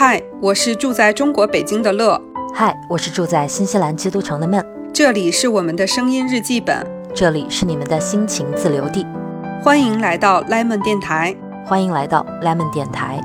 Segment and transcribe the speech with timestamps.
[0.00, 2.22] 嗨，我是住在中国北京的乐。
[2.54, 4.64] 嗨，我是住在新西兰基督城的闷。
[4.94, 9.04] 这里是我们的声音日记本，这里是你们的心情自留地。
[9.60, 11.34] 欢迎来到 Lemon 电台，
[11.66, 13.20] 欢迎来到 Lemon 电台。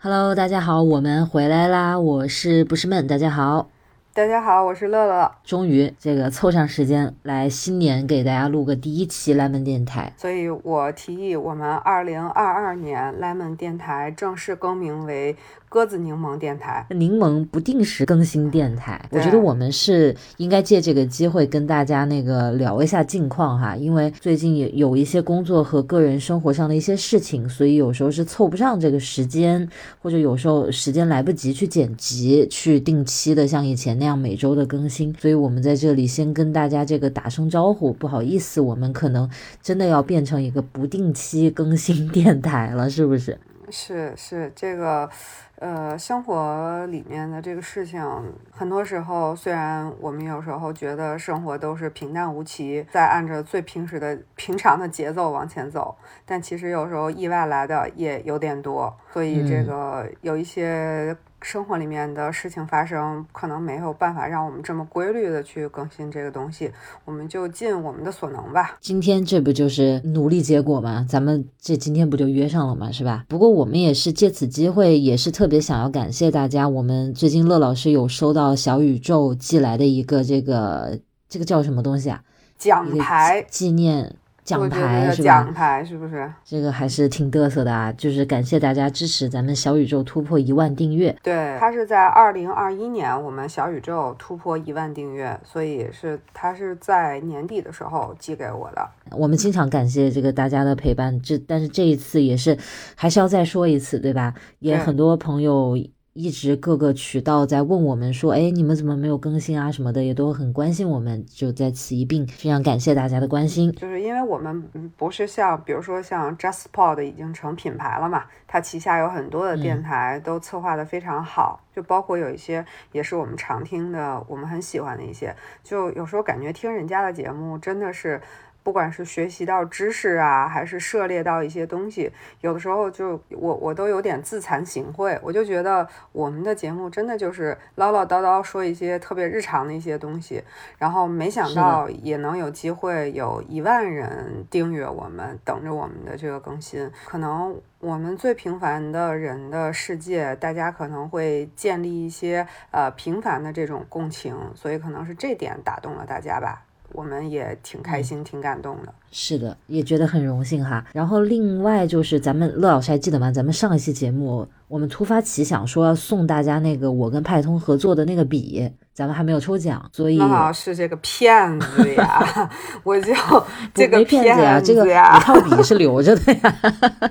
[0.00, 1.98] Hello，大家好，我们回来啦！
[1.98, 3.08] 我是不是闷？
[3.08, 3.70] 大家好。
[4.14, 5.32] 大家好，我是乐乐。
[5.42, 15.34] 终于这个凑上时间来新年给大家录个第一期 Lemon 电台，所以我提议我们二零二二年 Lemon 电台正式更名为。
[15.72, 19.02] 鸽子柠檬电台，柠檬不定时更新电台。
[19.10, 29.66] 我觉得我们是应该借这个机会跟大家那个聊一下近况哈，因为最近也有一些工作和个人生活上的一些事情，所以有时候是凑不上这个时间，
[30.02, 35.14] 或者有时候时间来不及去剪辑，去定期的像以前那样每周的更新。
[35.18, 39.26] 所以我们在这里先跟大家这个打声招呼，不好意思，我们可能
[39.62, 43.38] 真的要变成一个不定期更新电台了，是不是？
[43.72, 45.10] 是是这个。
[45.56, 48.04] 呃，生活里面的这个事情，
[48.50, 61.16] 很多时候虽然我们有时候觉得生活都是平淡无奇，在按着最平时的平常的节奏往前走，但其实有时候意外来的也有点多，所以这个有一些。
[61.42, 66.70] 生活里面的事情发生，可能没有办法让我们这么规律的去更新这个东西，
[67.04, 68.76] 我们就尽我们的所能吧。
[68.80, 71.04] 今天这不就是努力结果吗？
[71.08, 72.90] 咱们这今天不就约上了吗？
[72.90, 73.24] 是吧？
[73.28, 76.68] 不过我们也是借此机会，也是特别想要感谢大家。
[76.68, 80.98] 我们最近乐老师有收到小宇宙寄来的一个这个
[81.28, 82.22] 这个叫什么东西啊？
[82.58, 84.14] 奖牌纪念。
[84.44, 85.24] 奖牌是吧？
[85.24, 86.30] 奖牌是不是？
[86.44, 87.92] 这个还是挺嘚瑟的啊！
[87.92, 91.16] 就是感谢大家支持咱们小宇宙突破一万订阅。
[91.22, 98.88] 对，它是在二零二一年我们小宇宙突破一万订阅，所以是它是在年底的时候寄给我的。
[99.12, 102.58] 我们经常感谢这个大家的陪伴，这但是这一次也是
[102.96, 104.34] 还是要再说一次，对吧？
[104.58, 105.78] 也很多朋友。
[106.14, 109.72] 一直各个渠道在问我们说，哎，你们怎么没有更新啊？
[109.72, 113.72] 什么的也都很关心我们，就在此一并非常感谢大家的关心。
[113.72, 114.62] 就是因为我们
[114.98, 128.20] 不是像，比如说像 JustPod 已经成品牌了嘛，它旗下有很多的电台都策划的非常好，就包括有一些也是我们常听的，我们很喜欢的一些，就有时候感觉听人家的节目真的是。
[128.62, 135.18] 不管是学习到知识啊，还是涉猎到一些东西，有的时候就我我都有点自惭形秽。
[135.22, 140.42] 我就觉得我们的节目真的就是唠唠叨叨说一些特别日常的一些东西，
[140.78, 146.90] 然后没想到也能有机会有一万人订阅我们，等着我们的这个更新。
[147.06, 156.64] 可能我们最平凡的人的世界，大家可能会建立一些呃平凡的这种共情，所以可能是这点打动了大家吧。
[156.92, 158.94] 我们也挺开心，挺感动的。
[159.12, 160.84] 是的，也觉得很荣幸哈。
[160.94, 163.30] 然后另外就是咱们乐老师还记得吗？
[163.30, 170.18] 咱们上一期节目，我们突发奇想说要送大家那个我跟派通合作的那个笔，咱们还没有抽奖，所以
[170.54, 172.50] 是这个骗子呀！
[172.82, 173.12] 我就
[173.74, 176.56] 这个骗子呀，这个一套笔是留着的呀。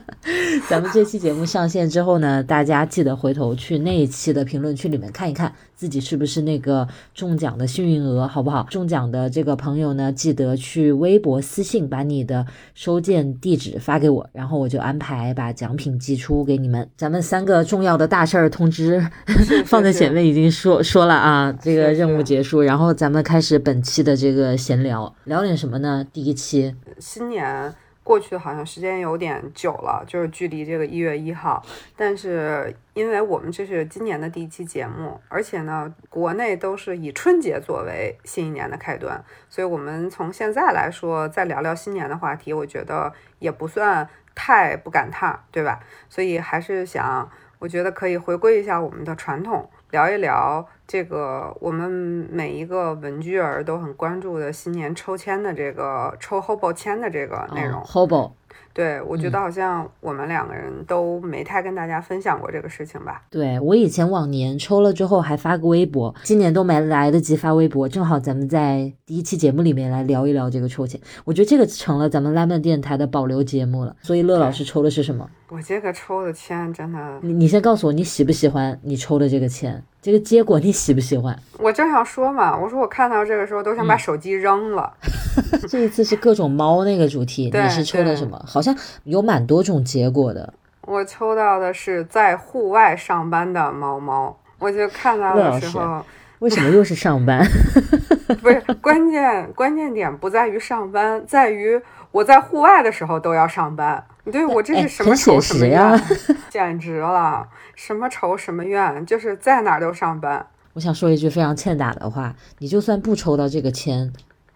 [0.67, 8.63] 咱们这期节目上线之后呢，大家记得回头去那一期的评论区里面看一看，自己是不是那个中奖的幸运鹅，好不好？
[8.69, 11.90] 中奖的这个朋友呢，记得去微博私信。
[11.91, 16.89] 把你的收件地址发给我，然后我就安排把奖品寄出给你们。
[16.95, 19.05] 咱们三个重要的大事儿通知
[19.67, 26.03] 放在前面已经说说了啊，这个任务结束，然后咱们开始本期的这个闲聊，聊点什么呢？
[26.13, 27.73] 第一期新年。
[28.03, 31.63] 过去好像时间有点久了，就是距离这个一月一号。
[31.95, 45.79] 但是因为我们这是今年的第一期节目，而且呢，国内都是以春节作为新一年的开端，所以我们从现在来说再聊聊新年的话题，我觉得也不算太不赶趟，对吧？
[46.09, 47.29] 所以还是想，
[47.59, 49.69] 我觉得可以回归一下我们的传统。
[49.91, 51.89] 聊一聊这个我们
[52.31, 57.81] 每一个文具儿都很关注的新年抽签的这个抽 Hobo 签的这个内容。
[57.83, 58.31] Hobo。
[58.73, 63.23] 对，我觉得好像我们两个人都没太跟大家分享过这个事情吧。
[63.29, 70.99] 对我以前往年抽了之后还发个微博，今年都没来得及发微博，正好咱们在第一期节目里面来聊一聊这个抽签。
[71.25, 73.95] 我觉得这个成了咱们 Lemon 电台的保留节目了。
[74.01, 75.29] 所以乐老师抽的是什么？
[75.49, 81.37] 我这个抽的签真的，你你先告诉我你喜不喜欢你抽的这个签，这个结果你喜不喜欢？
[81.59, 84.93] 我正想说嘛，我说我看到这个时候都想把手机扔了。
[85.67, 88.41] 这一次是各种猫那个主题， 你是抽的什么？
[88.47, 90.53] 好像有蛮多种结果的。
[90.81, 96.03] 我抽到的是在户外上班的猫猫，我就看到的时候，
[96.39, 97.45] 为什么又是上班？
[98.41, 101.79] 不是关键，关键点不在于上班，在于
[102.11, 104.03] 我在户外的时候都要上班。
[104.31, 106.01] 对我这是什么仇什么怨？
[106.49, 110.45] 简直了，什么仇什么怨，就是在哪儿都上班。
[110.73, 114.11] 我想说一句非常欠打的话，你就算不抽到这个签。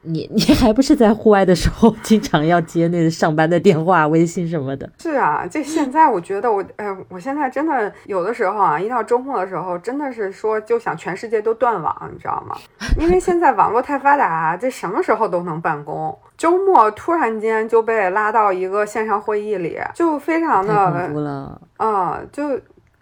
[0.05, 4.89] 你你还不是在户外的时候，经常要接那个上班的电话、微信什么的。
[4.99, 12.55] 是啊，这现在我觉得我，哎，我现在真的有的时候啊，一到周末的时候，真的是说就想全世界都断网，你知道吗？
[12.99, 16.17] 因为现在网络太发达，这什么时候都能办公。
[16.37, 21.61] 周末突然间就被拉到一个线上会议里，就非常的恐怖了。
[21.77, 22.43] 啊，就。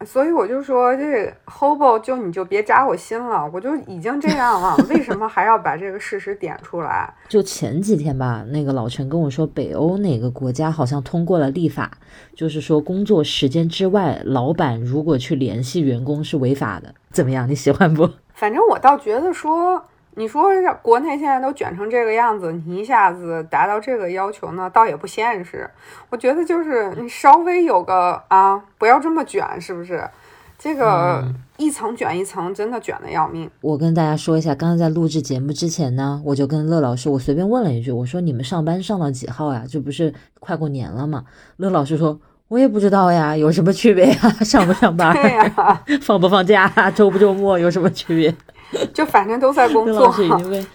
[0.05, 7.13] 所以我就说，这 Hobo 就你就别扎我心了，我就已经这样了，为什么还要把这个事实点出来？
[7.29, 11.91] 就前几天吧，那个老陈跟我说，北欧哪个国家好像通过了立法，
[12.35, 16.93] 就是说工作时间之外，老板如果去联系员工是违法的。
[17.11, 18.09] 怎么样，你喜欢不？
[18.33, 19.83] 反正我倒觉得说。
[20.15, 20.49] 你说
[20.81, 25.69] 国内现在都卷成这个样子，你一下子达到这个要求呢，倒也不现实。
[26.09, 30.07] 我觉得就是你稍微有个啊，不要这么卷，是不是？
[30.59, 31.25] 这个
[31.57, 33.49] 一层卷一层，真的卷的要命。
[33.59, 39.65] 我跟大家说一下，刚刚在录制节目之前呢，我就跟乐老师，我随便问了一句，我说你们上班上到几号呀？
[39.67, 41.25] 这不是快过年了吗？
[41.57, 42.17] 乐老师说，
[42.47, 44.15] 我也不知道呀，有什么区别呀？
[44.45, 45.13] 上不上班？
[45.13, 46.71] 对呀，放不放假？
[46.91, 48.33] 周不周末有什么区别？
[48.93, 49.93] 就反正都在工作。
[50.01, 50.65] 乐老师已经被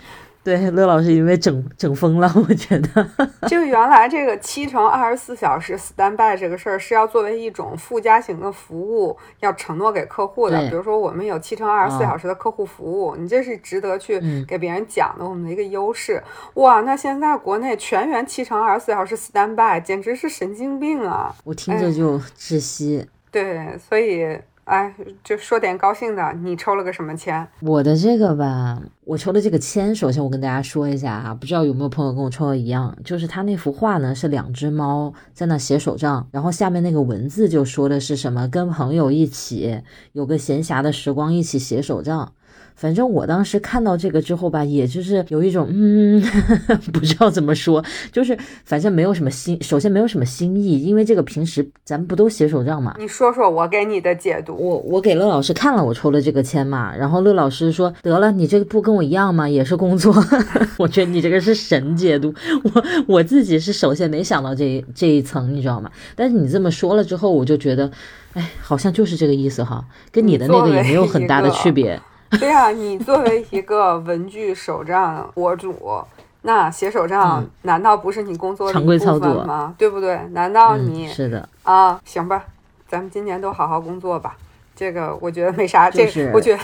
[0.45, 3.07] 对乐老师已经被整整疯了，我觉得。
[3.49, 10.59] 就原来这个七乘二十四小时 standby 这个事儿是要作为一种附加型的服务，要承诺给客户的。
[10.71, 16.23] 比如说我们有七乘二十四小时的客户服务，你这是值得去给别人讲的我们的一个优势。
[16.55, 21.35] 哇，那现在国内全员七乘二十四小时 standby，简直是神经病啊！
[21.45, 23.07] 我听着就窒息。
[23.31, 24.39] 对，所以。
[24.69, 24.95] 哎，
[25.25, 27.47] 就说点高兴的，你抽了个什么签？
[27.61, 39.83] 我的这个吧，我抽的这个签，首先我跟大家说一下啊，不知道有没有朋友跟我抽的一样，就是他那幅画呢是两只猫在那写手账，然后下面那个文字就说的是什么，跟朋友一起
[40.13, 42.35] 有个闲暇的时光，一起写手账。
[42.79, 46.23] 反正我当时看到这个之后吧，也就是有一种嗯，
[46.93, 52.95] 不知道怎么说，就是反正没有什么新，首先没有什么新意，因为这个平时咱们不都写手账嘛。
[52.97, 54.55] 你说说我给你的解读。
[54.55, 59.49] 我我给乐老师看了我抽了这个签嘛，然后乐老师说得了，你这个不跟我一样吗？
[59.49, 60.15] 也是工作。
[60.79, 62.33] 我觉得你这个是神解读。
[62.63, 65.91] 我我自己是首先没想到这这一层，你知道吗？
[66.15, 67.91] 但是你这么说了之后，我就觉得，
[68.35, 72.01] 哎，好像就是这个意思哈，跟你的那个也没有很大的区别。
[72.39, 76.05] 对呀，你作为一个文具手账博主，
[76.43, 79.75] 那写手账难道不是你工作的一部分吗？
[79.79, 80.21] 对不对？
[80.33, 81.99] 难道你是的啊？
[82.05, 82.45] 行吧，
[82.87, 84.37] 咱们今年都好好工作吧。
[84.77, 86.63] 这个我觉得没啥，这我觉得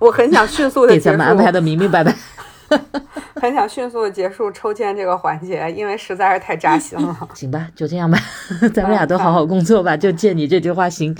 [0.00, 2.12] 我很想迅速的给咱们安排的明明白白。
[3.36, 7.16] 很想迅速的结束抽签这个环节，因为实在是太扎心了。
[7.32, 8.18] 行吧，就这样吧，
[8.74, 9.96] 咱们俩都好好工作吧。
[9.96, 11.14] 就借你这句话行。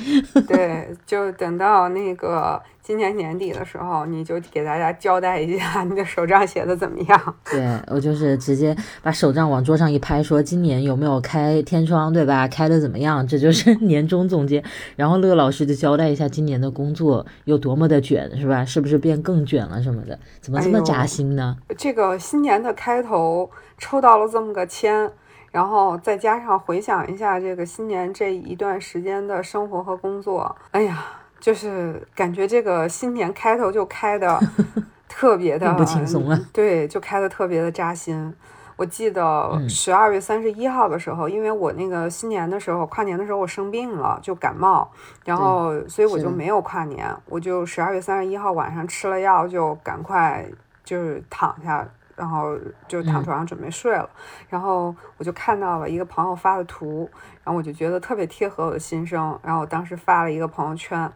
[0.48, 2.60] 对，就等到那个。
[2.84, 7.34] 今年年底的时候，你就给大家交代一下你的手账写的怎么样？
[7.50, 12.46] 对我就是直接把手账往桌上一拍，说今年有没有开天窗，对吧？
[12.46, 13.26] 开的怎么样？
[13.26, 14.62] 这就是年终总结。
[14.96, 18.62] 然后乐老师就交代一下今年的工作有多么的卷，是吧？
[18.62, 20.18] 是不是变更卷了什么的？
[20.42, 21.56] 怎么这么扎心呢？
[21.78, 25.10] 这个新年的开头抽到了这么个签，
[25.50, 31.02] 然后再加上回想一下这个新年这一段时间的生活和工作，哎呀。
[31.44, 34.40] 就是感觉这个新年开头就开的
[35.06, 38.34] 特别的不轻松啊，对，就开的特别的扎心。
[38.76, 44.90] 我记得十二月三十一号的时候，因为我那个新年的时候跨年的时候我生病了，就感冒，
[45.26, 50.46] 然后所以我就没有跨年，我就十二月三十一号晚上吃了药就赶快
[50.82, 51.86] 就是躺下。
[52.16, 54.08] 然后就躺床上准备睡了，
[54.48, 57.10] 然后我就看到了一个朋友发的图，
[57.42, 61.10] 然后我就觉得特别贴合我的心声，然后我当时发了一个朋友圈，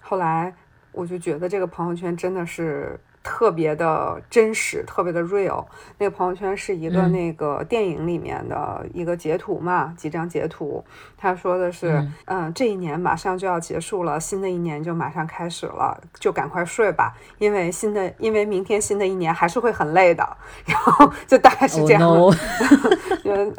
[0.00, 0.54] 后来
[0.92, 2.98] 我就觉得这个朋友圈真的是。
[3.22, 5.64] 特别的真实，特别的 real。
[5.98, 10.84] 那个朋友圈是一个那个电影里面的一个截图嘛，几张截图。
[11.16, 20.24] 他说的是，嗯，这一年马上就要结束了，新的一年就马上开始了，就赶快睡吧，因为新的，因为明天新的一年还是会很累的。
[20.64, 22.00] 然后就大概是这样，
[23.24, 23.52] 就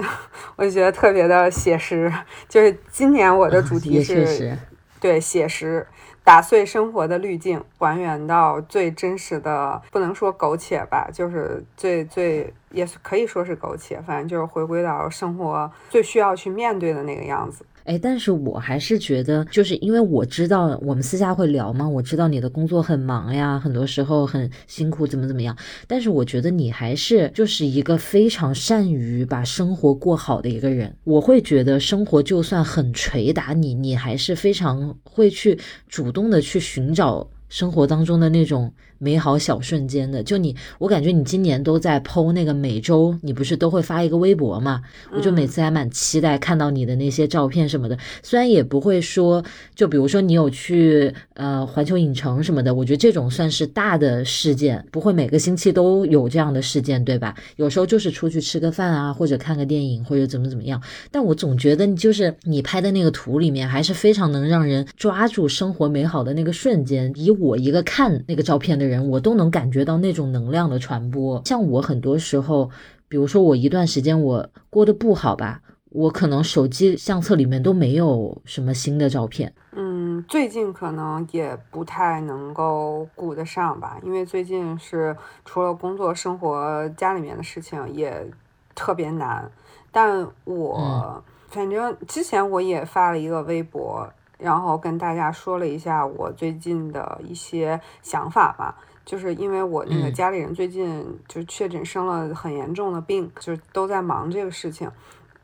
[0.55, 2.11] 我就觉得特别的写实。
[2.47, 4.57] 就是今年我的主题是，
[4.99, 5.85] 对，写实。
[6.29, 17.65] 打碎生活的滤镜，还原到最真实的，不能说苟且吧，就是最最也可以说是苟且，反正就是回归到生活最需要去面对的那个样子。
[17.89, 25.57] 哎，但是我还是觉得，就是因为我知道我们私下会聊嘛，我知道你的工作很忙呀，很多时候很辛苦，怎么怎么样。
[25.87, 30.95] 但是我觉得你还是就是一个非常善于把生活过好的一个人。
[31.03, 38.71] 我会觉得生活就算很捶打你，你还是非常会去主动的去寻找生活当中的那种。
[38.99, 44.81] 美好小瞬间的，就你，我感觉你今年都在剖那个每周，你不是都会发一个微博嘛？
[45.13, 47.97] 我就每次还蛮期待看到你的那些照片什么的。
[48.21, 49.41] 虽然也不会说，
[49.73, 57.33] 就比如说你有去呃环球影城什么的，我觉得这种算是大的事件，不会每个星期都有这样的事件，对吧？
[57.55, 60.81] 有时候就是出去吃个饭啊，或者看个电影，或者怎么怎么样。
[61.09, 67.13] 但我总觉得你就是你拍的那个图里面，还是非常能让人抓住生活美好的那个瞬间。
[67.15, 68.88] 以我一个看那个照片的。
[68.89, 71.41] 人我都能感觉到那种能量的传播。
[71.45, 72.69] 像我很多时候，
[73.07, 79.53] 比如说我一段时间我过得不好吧，我可能手机相册里面都没有什么新的照片。
[79.71, 85.15] 嗯，最近可能也不太能够顾得上吧，因为最近是
[85.45, 88.27] 除了工作、生活、家里面的事情也
[88.75, 89.49] 特别难。
[89.91, 94.11] 但我反正之前我也发了一个微博。
[94.39, 104.89] 然后跟大家说了一下我最近的一些想法吧，就是因为我那个家里人最近就确诊生了很严重的病，就是都在忙这个事情。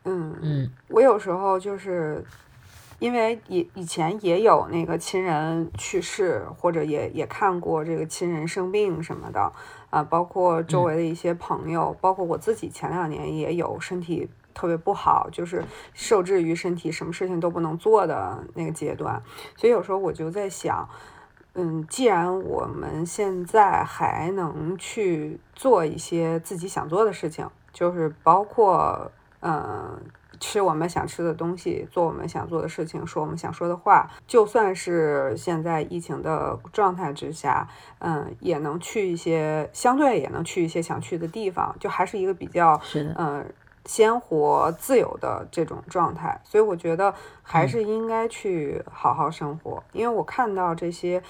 [0.04, 2.24] 嗯嗯，我有时候就是
[2.98, 9.52] 因为以以前也有那个亲人去世，或者也也看过这个亲人生病什么的
[9.90, 14.30] 啊，包括周围的一些朋友，包括我自己前两年也有身体。
[14.56, 19.22] 特别不好，就是受制于身体，什么事情都不能做的那个阶段。
[19.54, 20.88] 所以有时候我就在想，
[21.52, 30.00] 嗯，既然我们现在还能去做一些自己想做的事情，就是包括，嗯，
[30.40, 43.44] 吃我们想吃的东西，做我们想做的事情，说我们想说的话，就算是现在疫情的状态之下，嗯，也能去一些相对也能去一些想去的地方，就还是一个比较，嗯。
[43.86, 49.82] 鲜活自由的这种状态，所以我觉得还是应该去好好生活。
[49.92, 51.22] 因为我看到这些，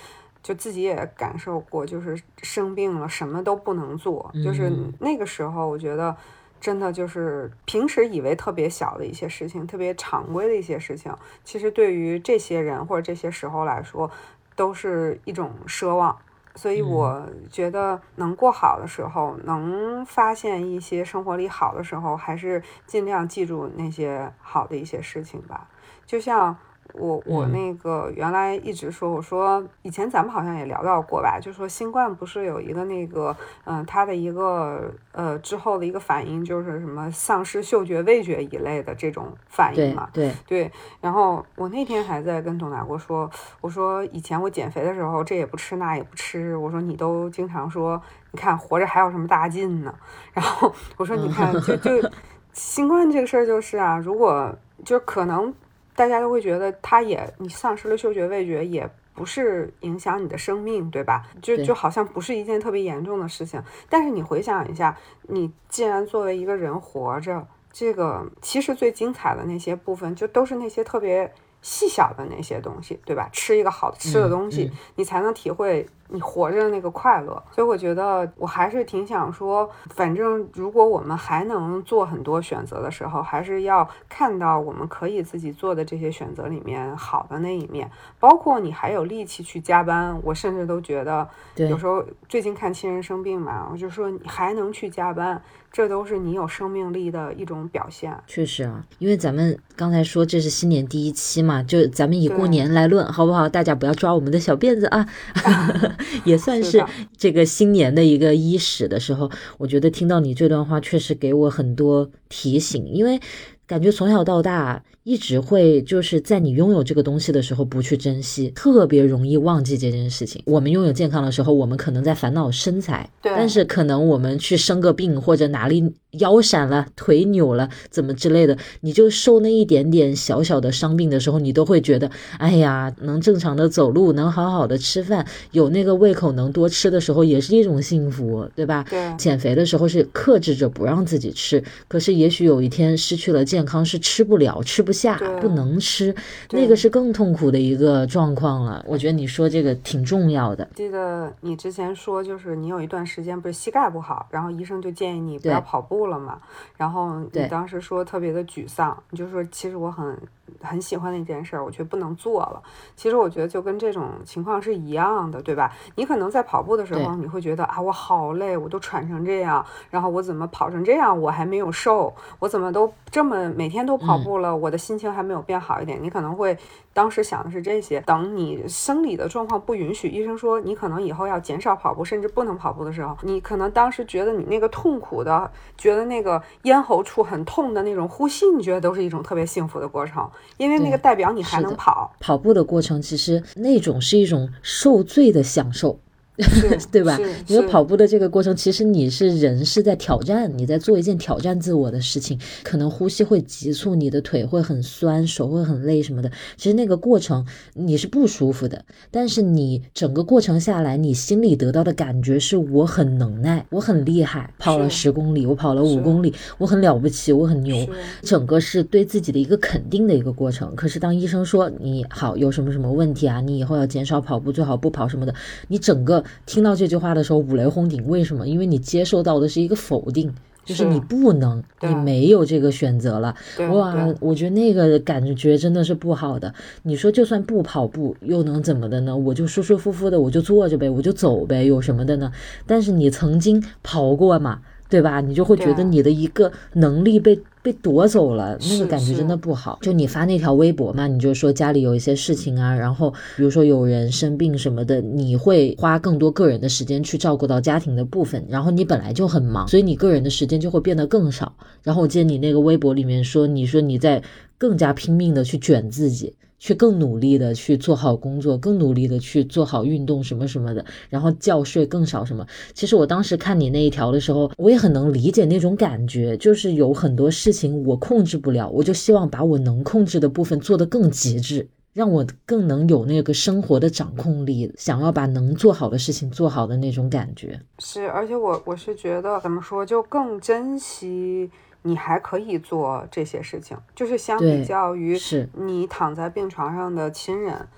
[0.42, 6.16] 就自己也感受过，就是生病了什么都不能做，就是那个时候，我觉得
[6.58, 14.10] 真的就是平时以为特别小的一些事情，特别常规的一些事情，其实对于这些人或者这些时候来说，
[14.54, 16.16] 都是一种奢望。
[16.56, 25.68] 所以我觉得能过好的时候，能发现一些生活里好的时候，还是尽量记住那些好的一些事情吧，
[26.04, 26.56] 就像。
[26.98, 40.08] 我我那个原来一直说，我说以前咱们好像也聊到过吧，就说新冠不是有一个那个，嗯，它的一个呃之后的一个反应就是什么丧失嗅觉、味觉一类的这种反应嘛？
[40.12, 40.72] 对对。
[41.00, 48.00] 然后我那天还在跟董大国说，我说以前我减肥的时候这也不吃那也不吃，我说你都经常说，
[48.32, 49.94] 你看活着还有什么大劲呢？
[50.32, 52.10] 然后我说你看就就
[52.52, 55.54] 新冠这个事儿就是啊，如果就可能。
[55.96, 61.24] 大家都会觉得，它也你丧失了嗅觉味觉，也不是影响你的生命，对吧？
[61.42, 63.60] 就就好像不是一件特别严重的事情。
[63.88, 73.28] 但是你回想一下，你既然作为一个人活着，这个其实最精彩的那些部分，就都是那些特别细小的那些东西，对吧？
[73.32, 75.86] 吃一个好吃的东西，你才能体会。
[76.08, 90.18] 你活着的那个快乐，所以我觉得我还是挺想说，反正如果我们还能做很多选择的时候，还是要看到我们可以自己做的这些选择里面好的那一面，包括你还有力气去加班。
[90.22, 98.16] 我甚至都觉得，有时候最近看亲人生病嘛，我就说你还能去加班，这都是你有生命力的一种表现。
[98.26, 103.48] 确实啊，因为咱们刚才说这是新年第一期嘛，就咱们以过年来论，好不好？
[103.48, 105.06] 大家不要抓我们的小辫子啊。
[106.24, 106.84] 也算是
[107.16, 113.20] 这个新年的一个伊始的时候，我觉得听到你这段话，确实给我很多提醒，因为
[113.66, 120.42] 感觉从小到大一直会就是在你拥有这个东西的时候不去珍惜，特别容易忘记这件事情。
[120.46, 138.84] 我们拥有健康的时候，我们可能在烦恼身材，但是可能我们去生个病或者哪里腰闪了，腿扭了，怎么之类的，你就受那一点点小小的伤病的时候，你都会觉得，哎呀，能正常的走路，能好好的吃饭，有那个胃口能多吃的时候，也是一种幸福，对吧？
[138.88, 139.14] 对。
[139.16, 146.14] 减肥的时候是克制着不让自己吃，可是也许有一天失去了健康，是吃不了、吃不下、不能吃，
[146.50, 148.84] 那个是更痛苦的一个状况了。
[148.86, 150.68] 我觉得你说这个挺重要的。
[150.74, 156.40] 记得你之前说，就是你有一段时间不是膝盖不好，然后医生就建议你不要跑步了嘛。
[156.76, 160.16] 然后你当时说特别的沮丧，你就说其实我很
[160.62, 162.62] 很喜欢的一件事儿，我却不能做了。
[162.94, 165.72] 其实我觉得就跟这种情况是一样的，对吧？
[165.94, 176.02] 你可能在跑步的时候，你会觉得啊，我好累，我都喘成这样，然后我怎么跑成这样，我还没有瘦，我怎么都这么每天都跑步了，我的心情还没有变好一点。
[176.02, 176.56] 你可能会
[176.92, 178.00] 当时想的是这些。
[178.00, 186.42] 等你生理的状况不允许，医生说你可能以后要减少跑步，甚至不能跑步的时候，你可能当时觉得你那个痛苦的，觉得那个。
[186.62, 192.12] 咽喉处很痛的那种呼吸，你觉得都是一种特别幸福的过程，因为那个代表你还能跑。
[192.20, 195.98] 跑步的过程其实那种是一种受罪的享受。
[196.92, 197.18] 对吧？
[197.46, 206.30] 因为跑步的这个过程，其实你是人是在挑战，你在做一件挑战自我的事情，可能呼吸会急促，你的腿会很酸，手会很累什么的。
[206.56, 217.88] 其实那个过程你是不舒服的，但是你整个过程下来，你心里得到的感觉是我很能耐，我很厉害，跑了十公里，我跑了五公里，我很了不起，我很牛，
[218.22, 220.76] 整个是对自己的一个肯定的一个过程。
[220.76, 225.34] 可是当医生说你好有什么什么问题啊，你以后要减少跑步，最好不跑什么的，
[225.68, 226.22] 你整个。
[226.44, 228.06] 听到这句话的时候，五雷轰顶。
[228.06, 228.46] 为什么？
[228.46, 230.32] 因为你接受到的是一个否定，
[230.64, 233.34] 就是你不能，你没有这个选择了。
[233.72, 236.52] 哇，我觉得那个感觉真的是不好的。
[236.82, 239.16] 你说，就算不跑步，又能怎么的呢？
[239.16, 242.32] 我就舒舒服服的，我就坐着呗，我就走呗，有什么的呢？
[242.66, 244.60] 但是你曾经跑过嘛？
[244.88, 245.20] 对吧？
[245.20, 249.80] 你就会觉得你的一个能力被被夺走了，那个感觉真的不好。
[249.82, 261.52] 就你发那条微博嘛，你就说家里有一些事情啊，然后比如说有人生病什么的，你会花更多个人的时间去照顾到家庭的部分，然后你本来就很忙，所以你个人的时间就会变得更少。
[261.82, 264.22] 然后我记得你那个微博里面说，你说你在
[264.56, 266.32] 更加拼命的去卷自己。
[266.58, 272.46] 去更努力的去做好工作，更努力的去做好运动什么什么的，然后觉睡更少什么。
[272.72, 287.60] 其实我当时看你那一条的时候，我也很能理解那种感觉，就是有很多事情我控制不了，我就希望把我能控制的部分做得更极致，让我更能有那个生活的掌控力，想要把能做好的事情做好的那种感觉。
[287.78, 291.50] 是，而且我我是觉得怎么说，就更珍惜。
[291.86, 295.16] 你还可以做这些事情，就是相比较于
[295.52, 297.68] 你躺在病床上的亲人，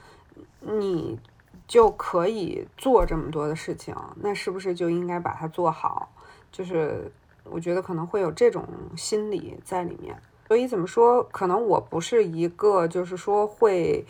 [0.61, 1.19] 你
[1.67, 6.09] 就可以做这么多的事情，那是不是就应该把它做好？
[6.51, 7.13] 就是
[7.45, 8.67] 我觉得可能会有这种
[8.97, 10.17] 心理在里面。
[10.47, 14.07] 所以怎么说，可能我不是一个就是说会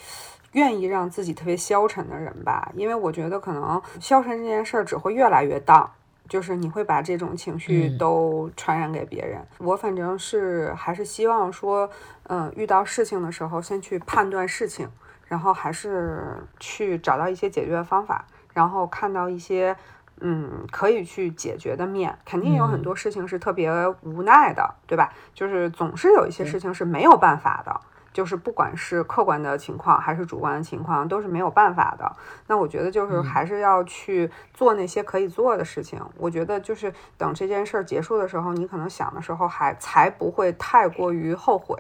[0.53, 5.93] 愿意让自己特别消沉的人吧，因为我觉得可能消沉这件事儿只会越来越大。
[6.29, 9.41] 就是你会把这种情绪都传染给别人。
[9.59, 11.89] 我反正是还是希望说，
[12.25, 14.89] 嗯，遇到事情的时候，先去判断事情，
[15.27, 19.77] 然后还是去找到一些解决的方法，然后看到一些
[20.21, 22.19] 嗯可以去解决的面。
[22.25, 23.71] 肯定有很多事情是特别
[24.03, 25.13] 无奈的，对吧？
[25.33, 27.81] 就是总是有一些事情是没有办法的。
[28.19, 32.17] 就是不管是客观的情况还是主观的情况，都是没有办法的。
[32.49, 36.01] 那我觉得就是还是要去做那些可以做的事情。
[36.17, 41.79] 我觉得就是等这件事儿结束的时候，你可能想的时候还才不会太过于后悔。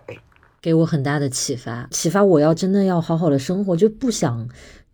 [0.63, 4.49] 给我很大的启发，启发我要真的要好好的生活，就不想。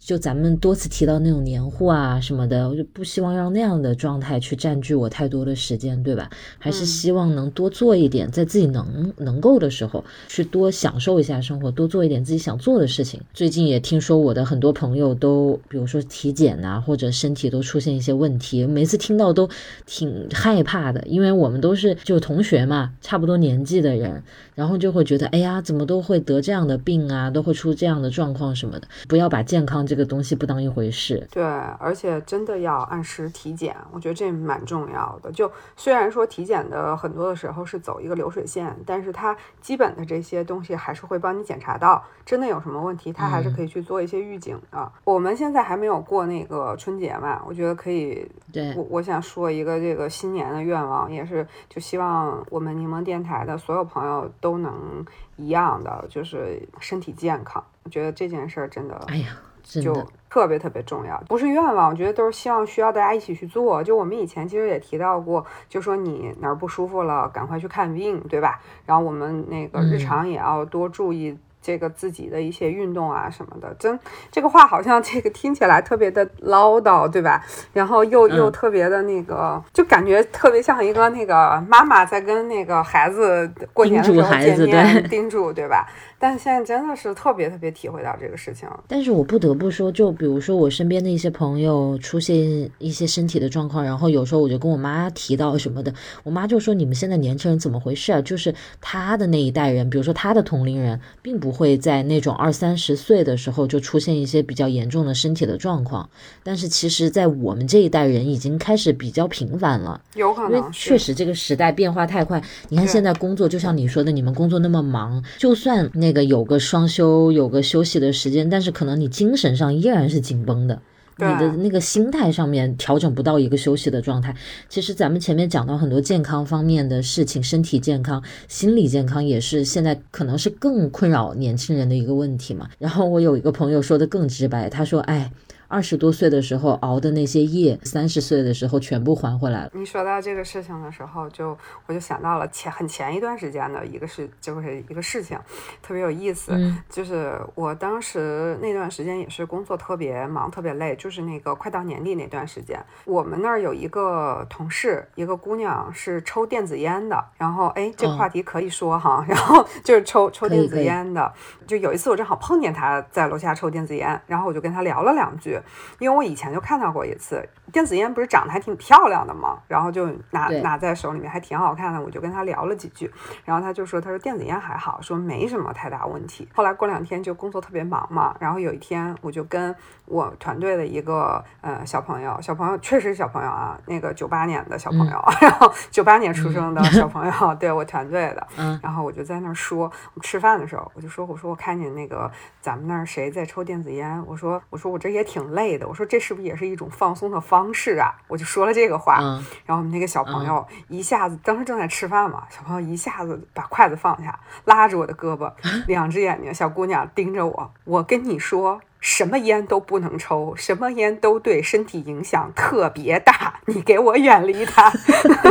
[0.04, 6.28] 就咱们多次提到那种年货啊什么的，我就不希望让那样的状态去占据我太多的时间，对吧？
[6.58, 13.18] 还是希望能多做一点，在自己能能够的时候，去多享受一下生活，多做一点自己想做的事情。
[13.32, 19.48] 最近也听说我的很多朋友都，比如说体检呐，或者身体都出现一些问题，每次听到都
[19.86, 24.22] 挺害怕的，因为我们都是就同学嘛，差不多年纪的人，
[24.54, 31.42] 然后就会觉得，哎呀，怎么都会得这样的病啊，都会出这样的状况什么的，不要把健康这个东西不当一回事，对，
[31.78, 35.30] 而且真的要按时体检，我觉得这蛮重要的。
[35.32, 44.92] 就虽然说体检的很多的时候是走一个流水线，但是它基本的这些东西还是会帮你检查到，真的有什么问题，它还是可以去做一些预警的。
[45.04, 48.30] 我们现在还没有过那个春节嘛，我觉得可以。
[48.52, 55.04] 对，我我想说一个这个新年的愿望，也是就希望我们柠檬电台的所有朋友都能
[55.36, 57.62] 一样的，就是身体健康。
[57.82, 59.36] 我觉得这件事儿真的，哎呀。
[59.64, 63.82] 就特别特别重要，不是愿望，我觉得都是希望需要大家一起去做。
[63.82, 68.60] 就我们以前其实也提到过，就说你哪儿不舒服了，赶快去看病，对吧？
[68.86, 71.36] 然后我们那个日常也要多注意。
[71.66, 73.98] 这个自己的一些运动啊什么的，真
[74.30, 77.42] 这个话好像这个听起来特别的唠叨，对吧？
[77.72, 85.86] 然后又又特别的那个，就感觉特别像一个那个妈妈在跟那个孩子过年的时候见面叮嘱，对吧？
[86.24, 88.66] 但现在真的是特别特别体会到这个事情。
[88.88, 98.22] 但是我不得不说，就比如说我身边的一些朋友出现一些身体的状况，然后有时候我就跟我妈提到什么的，我妈就说：“你们现在年轻人怎么回事啊？
[98.22, 106.08] 就是他的那一代人，比如说他的同龄人，并不会在那种二三十岁的时候就出现一些比较严重的身体的状况，
[106.42, 110.00] 但是其实，在我们这一代人已经开始比较频繁了。
[110.14, 112.42] 有可能，因为确实这个时代变化太快。
[112.70, 116.13] 你看现在工作，就像你说的，你们工作那么忙，就算那。
[116.14, 120.80] 个有个双休，有个休息的时间，但是可能你精神上依然是紧绷的，
[121.18, 124.34] 你的那个心态上面调整不到一个休息的状态。
[124.70, 132.70] 其实咱们前面讲到很多健康方面的事情，身体健康、心理健康也是现在可能是更困扰年轻人的一个问题嘛。
[132.78, 135.30] 然后我有一个朋友说的更直白，他说：“哎。”
[135.74, 139.70] 二十多岁的时候熬的那些夜，三十岁的时候全部还回来了。
[139.72, 145.36] 你说到这个事情的时候，就我就想到了前很前一段时间的一个事，就是一个事情，
[145.82, 146.52] 特别有意思。
[146.88, 157.24] 就是我当时那段时间也是工作特别忙，特别累，就是那个快到年底那段时间，我们那儿有一个同事，一个姑娘是抽电子烟的。
[157.36, 161.32] 然后哎，这个话题可以说哈， 然后就是抽抽电子烟的。
[161.66, 165.58] 就有一次我正好碰见她在楼下抽电子烟，然后我就跟她聊了两句。
[165.98, 169.58] 因为我以前就看到过一次电子烟，不是长得还挺漂亮的嘛？
[169.68, 173.10] 然后就拿拿在手里面还挺好看的，我就跟他聊了几句，
[173.44, 176.48] 然后他就说，他说电子烟还好，说没什么太大问题。
[176.54, 179.74] 后来过两天就工作特别忙嘛，然后有一天我就跟
[180.06, 188.46] 我团队的一个呃小朋友，小朋友确实是小朋友啊，那个九八年的小朋友，然后九八年出生的 小朋友，对我团队的，
[188.82, 195.53] 然后我就在那儿说，我吃饭的时候我就说，我说我看见那个咱们那儿谁在抽电子烟，我说我说我这也挺。
[195.54, 198.14] 累的，我说这是不是也是一种放松的方式啊？
[198.28, 199.18] 我就说了这个话，
[199.64, 205.52] 然后我们那个小朋友一下子，当时正在吃饭嘛，小朋友一下子把筷子放下，拉着我的胳膊，
[205.88, 208.80] 两只眼睛，小姑娘盯着我，我跟你说。
[209.04, 214.90] 什么烟都不能抽，什么烟都对身体影响特别大， 你给我远离它。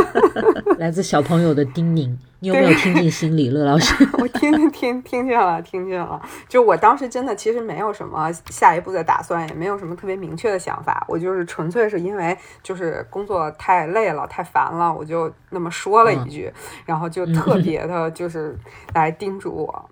[0.76, 3.50] 来自小朋友的叮咛，你有没有听进心里？
[3.50, 6.20] 乐老师， 我听听听听见了，听见了。
[6.48, 16.52] 就我当时真的其实没有什么下一步的打算，也没有什么特别明确的想法，我就是纯粹是因为就是工作太累了，太烦了，我就那么说了一句，
[16.84, 18.58] 然后就特别的就是
[18.94, 19.90] 来叮嘱我。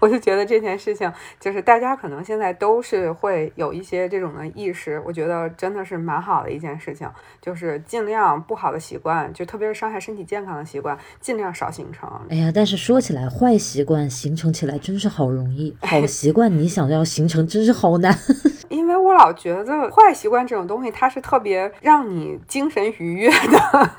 [0.00, 7.08] 我就觉得这件事情，就是大家可能现在都是会有一些这种的意识，我觉得真的是蛮好的一件事情，
[7.40, 12.08] 就是尽量不好的习惯，就特别是伤害身体健康的习惯，尽量少形成。
[12.28, 18.16] 哎呀，但是说起来，坏习惯形成起来真是好容易，好习惯你想要形成真是好难。
[18.68, 23.90] 因为我老觉得坏习惯这种东西，它是特别让你精神愉悦的，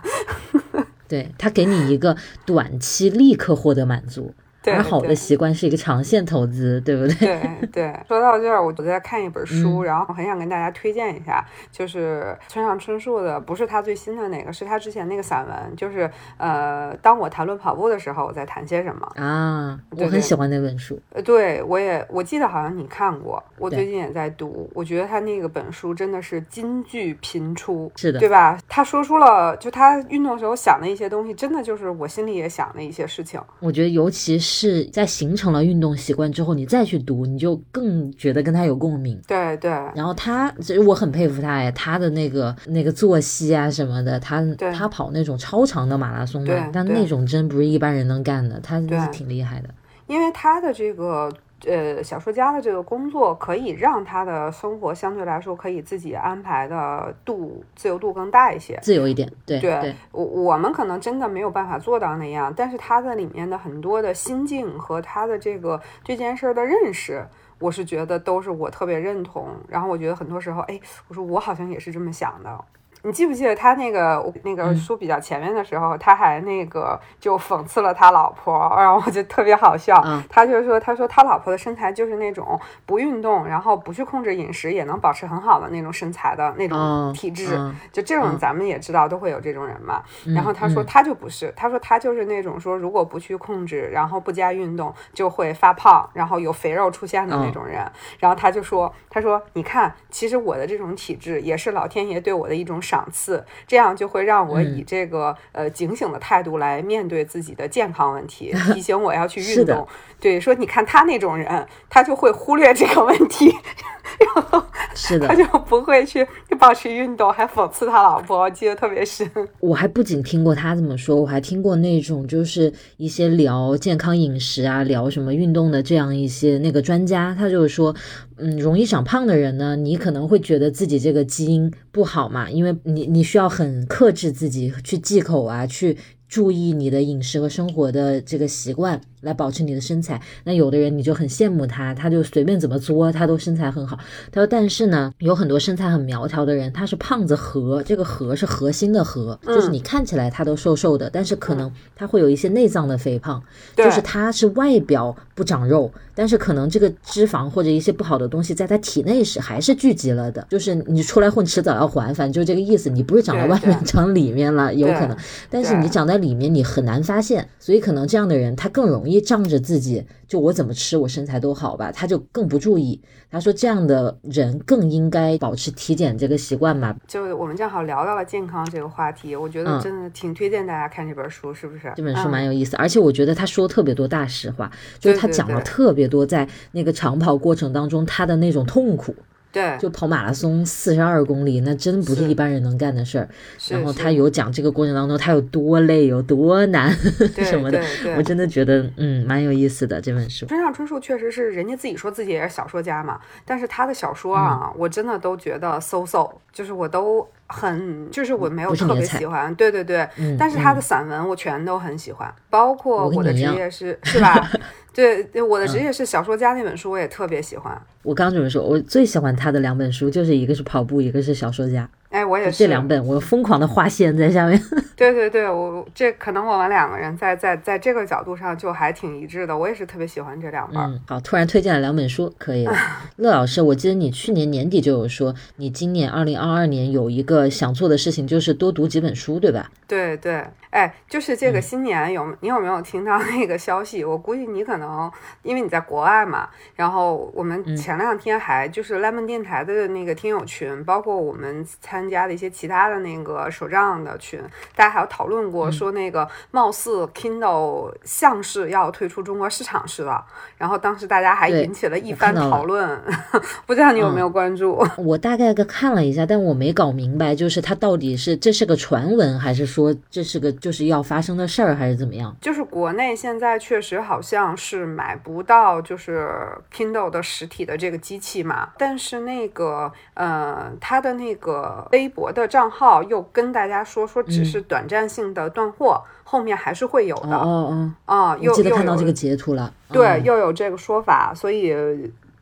[1.07, 2.15] 对，它给你一个
[2.45, 4.33] 短期立刻获得满足。
[4.65, 7.15] 而好的习惯是一个长线投资，对不对？
[7.15, 7.95] 对对。
[8.07, 19.79] 说到这儿，我在看一本书，然后很想跟大家推荐一下，就是村上春树的，不是他最新的那个，是他之前那个散文，就是呃，当我谈论跑步的时候，我在谈些什么啊？
[19.97, 20.99] 我很喜欢那本书。
[21.13, 28.59] 呃，对我也我记得好像你看过，我最近也在读，我觉得他那个本书真的是金句频出，是的，对吧？
[28.69, 33.41] 他说出了就他运动时候想的一些东西，真的就是我心里也想的一些事情。
[33.59, 34.50] 我觉得尤其是。
[34.51, 39.17] 是在形成了运动习惯之后，你再去读，你就更觉得跟他有共鸣。
[39.25, 39.71] 对对。
[39.95, 49.69] 然后他，其实我很佩服他哎，他的那个那个作息啊什么的，他他跑那种超长的马拉松嘛，但那种真不是一般人能干的，他是挺厉害的。
[50.07, 51.31] 因为他的这个。
[51.65, 59.31] 呃，小说家的这个工作可以让他的生活相对来说可以自己安排的度自由度更大一些，自由一点。
[59.45, 67.25] 对对，我我们可能真的没有办法做到那样，但是他在里面的很多的心境和他的这个对这件事儿的认识，
[67.59, 69.47] 我是觉得都是我特别认同。
[69.67, 72.65] 然后我觉得很多时候，哎，我说我好像也是这么想的。
[73.03, 80.03] 你记不记得他那个那个书比较前面的时候，他还那个就讽刺了他老婆，然后我就特别好笑。
[80.29, 87.57] 他就是说，他说他老婆的身材就是那种不运动，然后不去控制饮食也能保持很好的那种身材的那种体质。
[87.91, 90.03] 就这种咱们也知道都会有这种人嘛。
[90.35, 97.83] 然后他说他就不是，他说他就是那种说如果不去控制，然后不加运动就会发胖，然后有肥肉出现的那种人。
[98.19, 109.87] 然后他就说，他说你看，其实我的这种体质也是老天爷对我的一种赏赐，这样就会让我以这个呃警醒的态度来面对自己的健康问题， 提醒我要去运动。
[110.19, 113.55] 对，说你看他那种人，他就会忽略这个问题，
[114.35, 116.27] 然后是的，他就不会去
[116.59, 119.29] 保持运动，还讽刺他老婆，我记得特别深。
[119.59, 127.95] 我还不仅听过他这么说，我还听过那种就是一些聊健康饮食啊，聊什么运动的这样一些那个专家，他就是说，
[128.37, 135.97] 嗯，容易长胖的人呢，你可能会觉得自己这个基因不好嘛，因为你你需要很克制自己去忌口啊，去
[136.31, 138.99] 注意你的饮食和生活的这个习惯。
[139.21, 143.95] 来保持你的身材，那有的人你就很羡慕他，他就随便怎么作，他都身材很好。
[144.31, 153.39] 他说，但是呢，有很多身材很苗条的人，他是胖子核，这个核是核心的核，就是你看起来他都瘦瘦的，但是可能他会有一些内脏的肥胖，
[153.75, 165.15] 就是他是外表不长肉，但是可能这个脂肪或者一些不好的东西在他体内是还是聚集了的，就是你出来混迟早要还，反正就这个意思，你不是长在外面，长里面了有可能，
[165.47, 169.19] 但是你长在里面你很难发现，所以可能这样的人他更容易。
[169.31, 172.99] 仗着自己，就我怎么吃，我身材都好吧，他就更不注意。
[173.29, 176.93] 他说这样的人更应该保持体检这个习惯嘛。
[177.07, 181.93] 就我们正好聊到了健康这个话题，我觉得真的挺推荐大家看这本书，是不是？
[181.95, 189.15] 这本书蛮有意思，而且我觉得他说特别多大实话，就是他讲了特别多在那个长跑过程当中他的那种痛苦。
[189.51, 193.27] 对，就跑马拉松四十二公里，那真不是一般人能干的事儿。
[193.69, 196.89] 然后他有讲这个过程当中他有多累有多难
[197.43, 197.83] 什么的，
[198.17, 200.45] 我真的觉得嗯蛮有意思的这本书。
[200.45, 210.07] 村上春树确实是人家自己说自己也是小说家嘛，但是他的小说啊，我真的都觉得 so so，就是我都很就是我没有特别喜欢，对对对。
[210.39, 214.49] 但是他的散文我全都很喜欢，包括我的职业是是吧？
[214.93, 217.81] 对，我的职业是小说家那本书我也特别喜欢。
[218.03, 221.87] 我刚准备说，我最喜欢他的两本书，就是一个是跑步，一个是小说家。
[222.09, 224.61] 哎，我也是这两本，我疯狂的划线在下面。
[224.97, 229.57] 对对对，我这可能我们两个人在在在这个角度上就还挺一致的。
[229.57, 230.77] 我也是特别喜欢这两本。
[230.77, 232.75] 嗯，好，突然推荐了两本书，可以了。
[233.15, 239.71] 乐老师，我记得你去年年底就有说，你今年二零二二年有一个想做的事情，就是多读几本书，对吧？
[239.87, 244.03] 对对，哎，就是这个新年有你有没有听到那个消息？
[244.03, 245.09] 我估计你可能
[245.43, 252.01] 因为你在国外嘛，然后我们前两天还就是 lemon 电台的那个听友群，包括我们参。
[252.11, 254.37] 加的一些其他的那个手账的群，
[254.75, 260.21] 大家还有讨论过，说那个貌似 Kindle 像是要退出中国市场似的，
[260.57, 262.99] 然后当时大家还引起了一番讨论，
[263.65, 264.85] 不知道你有没有关注？
[264.97, 272.33] 我大概个看了一下，但我没搞明白，就是它到底是这是个传闻，还是说这是个就是要发生的事儿，还是怎么样？
[272.39, 276.31] 就是国内现在确实好像是买不到就是
[276.73, 281.87] Kindle 的实体的这个机器嘛，但是那个呃，他的那个。
[281.91, 287.35] 微博的账号又跟大家说说，只是短暂性的断货，后面还是会有的。
[287.35, 289.73] 哦哦啊，又记得看到这个截图了。
[289.89, 291.75] 对，又有这个说法，所以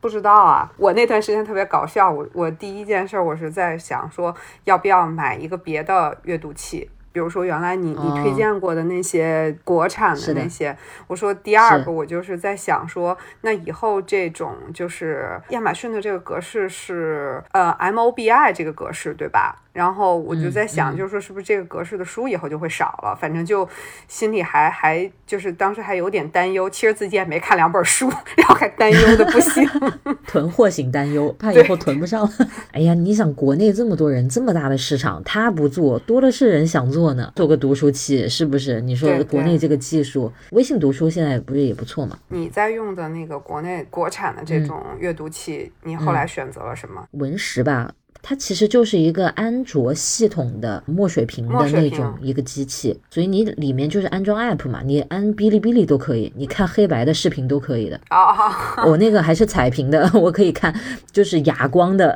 [0.00, 0.70] 不知道啊。
[0.76, 6.90] 我那段时间特别搞笑，我我第一件事我是在想说，要不要买一个别的阅读器。
[7.12, 19.56] 比如说，原来你你推荐过的那些国产的那些，我说第二个，我就是在想说，那以后这种就是亚马逊的这个格式是呃 MOBI 这个格式，对吧？
[19.72, 23.16] 然后我就在想，就是说是不是这个格式的书以后就会少了？
[23.20, 23.68] 反正就
[24.08, 26.68] 心里还还就是当时还有点担忧。
[26.68, 29.64] 其实自己也没看两本书，然后还担忧的不行，
[30.26, 32.28] 囤货型担忧，怕以后囤不上。
[32.72, 37.32] 哎呀，你想国内这么多人，这么大的市场，他不做，多的是人想做呢。
[37.36, 38.80] 做个读书器是不是？
[38.80, 42.18] 你说国内这个技术，微信读书现在不是也不错吗？
[42.28, 47.06] 你在用的那个国内国产的这种阅读器，你后来选择了什么？
[47.12, 47.92] 文石吧。
[48.22, 57.98] 它其实就是一个安卓系统的墨水屏的那种一个机器，所以你里面就是安装 app 嘛，你安哔哩哔哩都可以，你看黑白的视频都可以的。
[58.86, 60.74] 我那个还是彩屏的，我可以看
[61.10, 62.14] 就是哑光的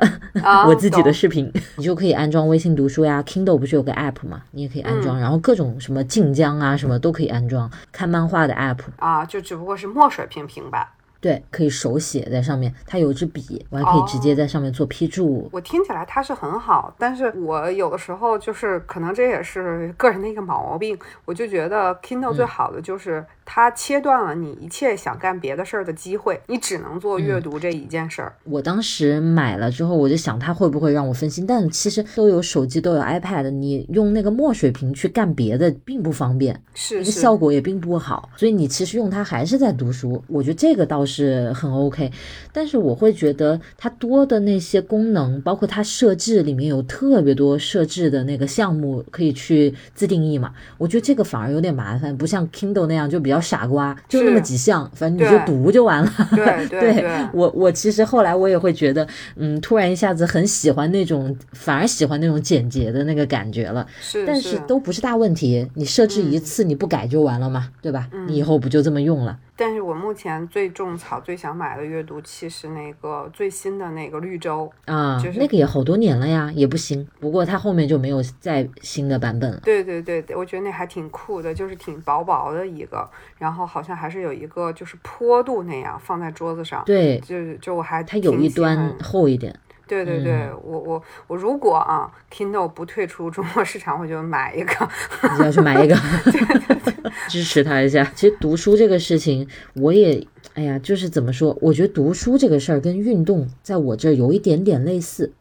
[0.67, 1.51] 我自己的视频。
[1.77, 10.87] 你就可以安装微信读书呀，Kindle 不是有个 app 嘛，你也可以安装，然后各种什么晋江啊什么都可以安装，看漫画的 app 啊，就只不过是墨水屏平板。
[11.25, 15.49] 对，可以手写在上面，它有支笔，我还可以直接在上面做批注。
[15.51, 28.35] 我听起来它是很好，但是我有的时候就是可能这也是个人的一个毛病，我就觉得 Kindle 最好的就是它切断了你一切想干别的事儿的机会，你只能做阅读这一件事儿。
[28.43, 40.23] 我当时买了之后，我就想它会不会让我分心，但其实都有手机，都有 iPad，你用那个墨水屏去干别的并不方便，是效果也并不好，所以你其实用它还是在读书。
[40.27, 42.11] 我觉得这个倒是很 OK，
[42.51, 56.11] 但是我会觉得它多的那些功能，包括它设置里面有特别多设置的那个项目可以去自定义嘛，我觉得这个反而有点麻烦，不像 Kindle 那样就比较傻瓜，就那么几项，反正你就读就完了。
[56.31, 63.85] 对 对，我我其实后来我也会觉得，嗯，突然一下子很喜欢那种，反而喜欢那种简洁的那个感觉了。
[64.01, 68.07] 是，但是都不是大问题，你设置一次你不改就完了嘛，对吧？
[68.27, 69.37] 你以后不就这么用了？
[69.55, 77.07] 但是我目前最种草、最想买的阅读器是那个最新的那个绿洲啊，就是那个也好多年了呀，也不新。
[77.19, 79.59] 不过它后面就没有再新的版本了。
[79.63, 86.83] 对对对，我觉得那还挺酷的，就是挺薄薄的一个，然后好像还是有一个就是坡度那样放在桌子上。
[86.85, 89.57] 对，就就我还它有一端厚一点。
[89.87, 94.89] 对对对，我我我如果啊，Kindle 不退出中国市场，我就买一个。
[95.37, 95.95] 你要去买一个
[97.29, 98.11] 支持他一下。
[98.15, 101.57] 其实读书这个事情，我也，哎呀，就是怎么说？
[101.61, 105.33] 我觉得读书这个事儿跟运动在我这儿有一点点类似。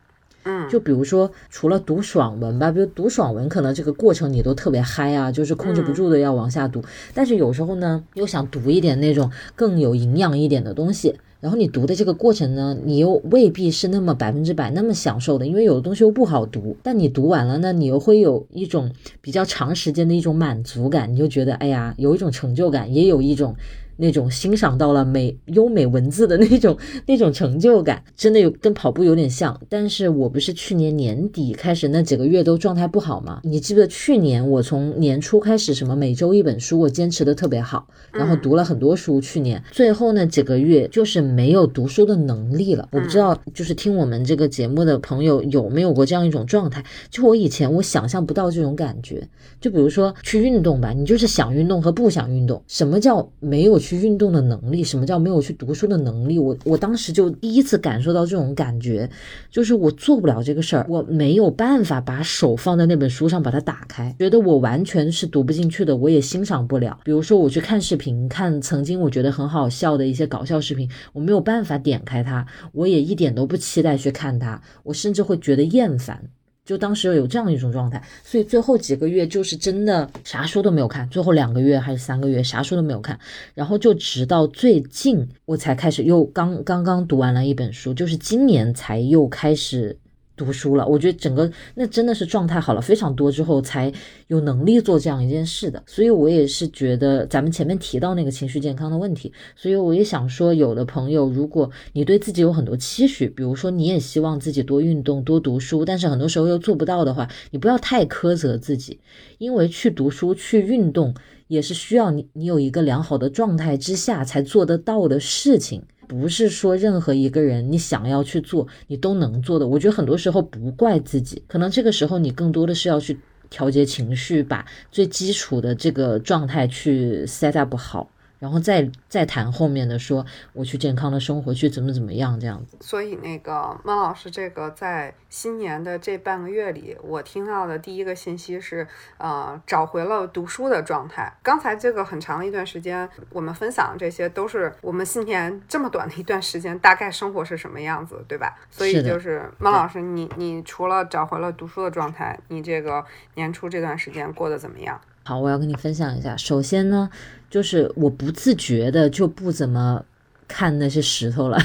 [0.47, 6.85] 嗯，就比如说，除了读爽文吧，比如读爽文，可能这个过程你都特别嗨啊，就是控制不住的要往下读。
[7.15, 11.19] 但是有时候呢，又想读一点那种更有营养一点的东西。
[11.45, 16.75] 然后你读的这个过程呢，你又未必是那么百分之百那么享受的，因为有的东西又不好读。
[16.83, 23.55] 但你读完了呢，你又会有一种比较长时间的一种满足感，你就觉得哎呀，有一种成就感，也有一种。
[23.97, 26.77] 那种欣赏到了美优美文字的那种
[27.07, 29.61] 那种成就感，真的有跟跑步有点像。
[29.69, 33.41] 但是我不是去年年底开始那几个月都状态不好吗？
[33.45, 39.21] 你记不记得去年我从年初开始什么每周一本书，我坚持的特别好，然后读了很多书。
[39.21, 42.89] 去年最后那几个月就是没有读书的能力了。
[42.91, 46.83] 我不知道就是听我们这个节目的朋友有没有过这样一种状态？
[47.11, 49.29] 就我以前我想象不到这种感觉。
[49.61, 52.63] 就比如说去运动吧，你就是想运动和不想运动。
[52.67, 53.75] 什么叫没有？
[53.85, 56.39] 去运动的能力，什么叫没有去读书的能力？
[56.39, 59.09] 我我当时就第一次感受到这种感觉，
[59.51, 66.99] 就是我做不了这个事儿，我没有办法把手放在那本书上把它打开，觉得我完全是读不进去的，我也欣赏不了。
[67.05, 76.31] 比如说我去看视频，看曾经我觉得很好笑的一些搞笑视频，我没有办法点开它，我也一点都不期待去看它，我甚至会觉得厌烦。
[76.65, 83.19] 就当时有这样一种状态，所以最后几个月就是真的啥书都没有看，最后两个月还是三个月啥书都没有看，
[83.55, 89.99] 然后就直到最近我才开始又刚刚刚读完了一本书，就是今年才又开始。
[90.37, 93.93] 读书了，我觉得整个那真的是状态好了非常多之后，才
[94.27, 95.83] 有能力做这样一件事的。
[95.87, 109.01] 所以我也是觉得咱们前面提到那个情绪健康的问题，所以我也想说，有的朋友，如果你对自己有很多期许，比如说你也希望自己多运动、多读书，但是很多时候又做不到的话，你不要太苛责自己，
[109.39, 111.15] 因为去读书、去运动
[111.47, 115.85] 也是需要你你有一个良好的状态之下才做得到的事情。
[116.21, 119.67] 不是说任何一个人你想要去做，你都能做的。
[119.67, 123.19] 我觉得很多时候不怪自己，可能这个时候你更多的是要去
[123.51, 128.11] 调节情绪，把最基础的这个状态去 set up 好。
[128.45, 132.77] 然后再再谈后面的，说我去健康的生活，去怎么怎么样这样子。
[132.79, 141.33] 所以那个孟老师，这个在新年的这半个月里，我听到的第一个信息是，呃，找回了读书的状态。
[141.43, 148.55] 刚才这个很长的一段时间，我们分享的这些都是我们新年这么短的一段时间，大概生活是什么样子，对吧？
[148.71, 153.03] 所以就是孟老师，你你除了找回了读书的状态，你这个
[153.37, 155.01] 年初这段时间过得怎么样？
[155.27, 156.37] 好，我要跟你分享一下。
[156.37, 157.09] 首先呢，
[157.55, 160.05] 就是我不自觉的就不怎么
[160.49, 161.57] 看那些石头了。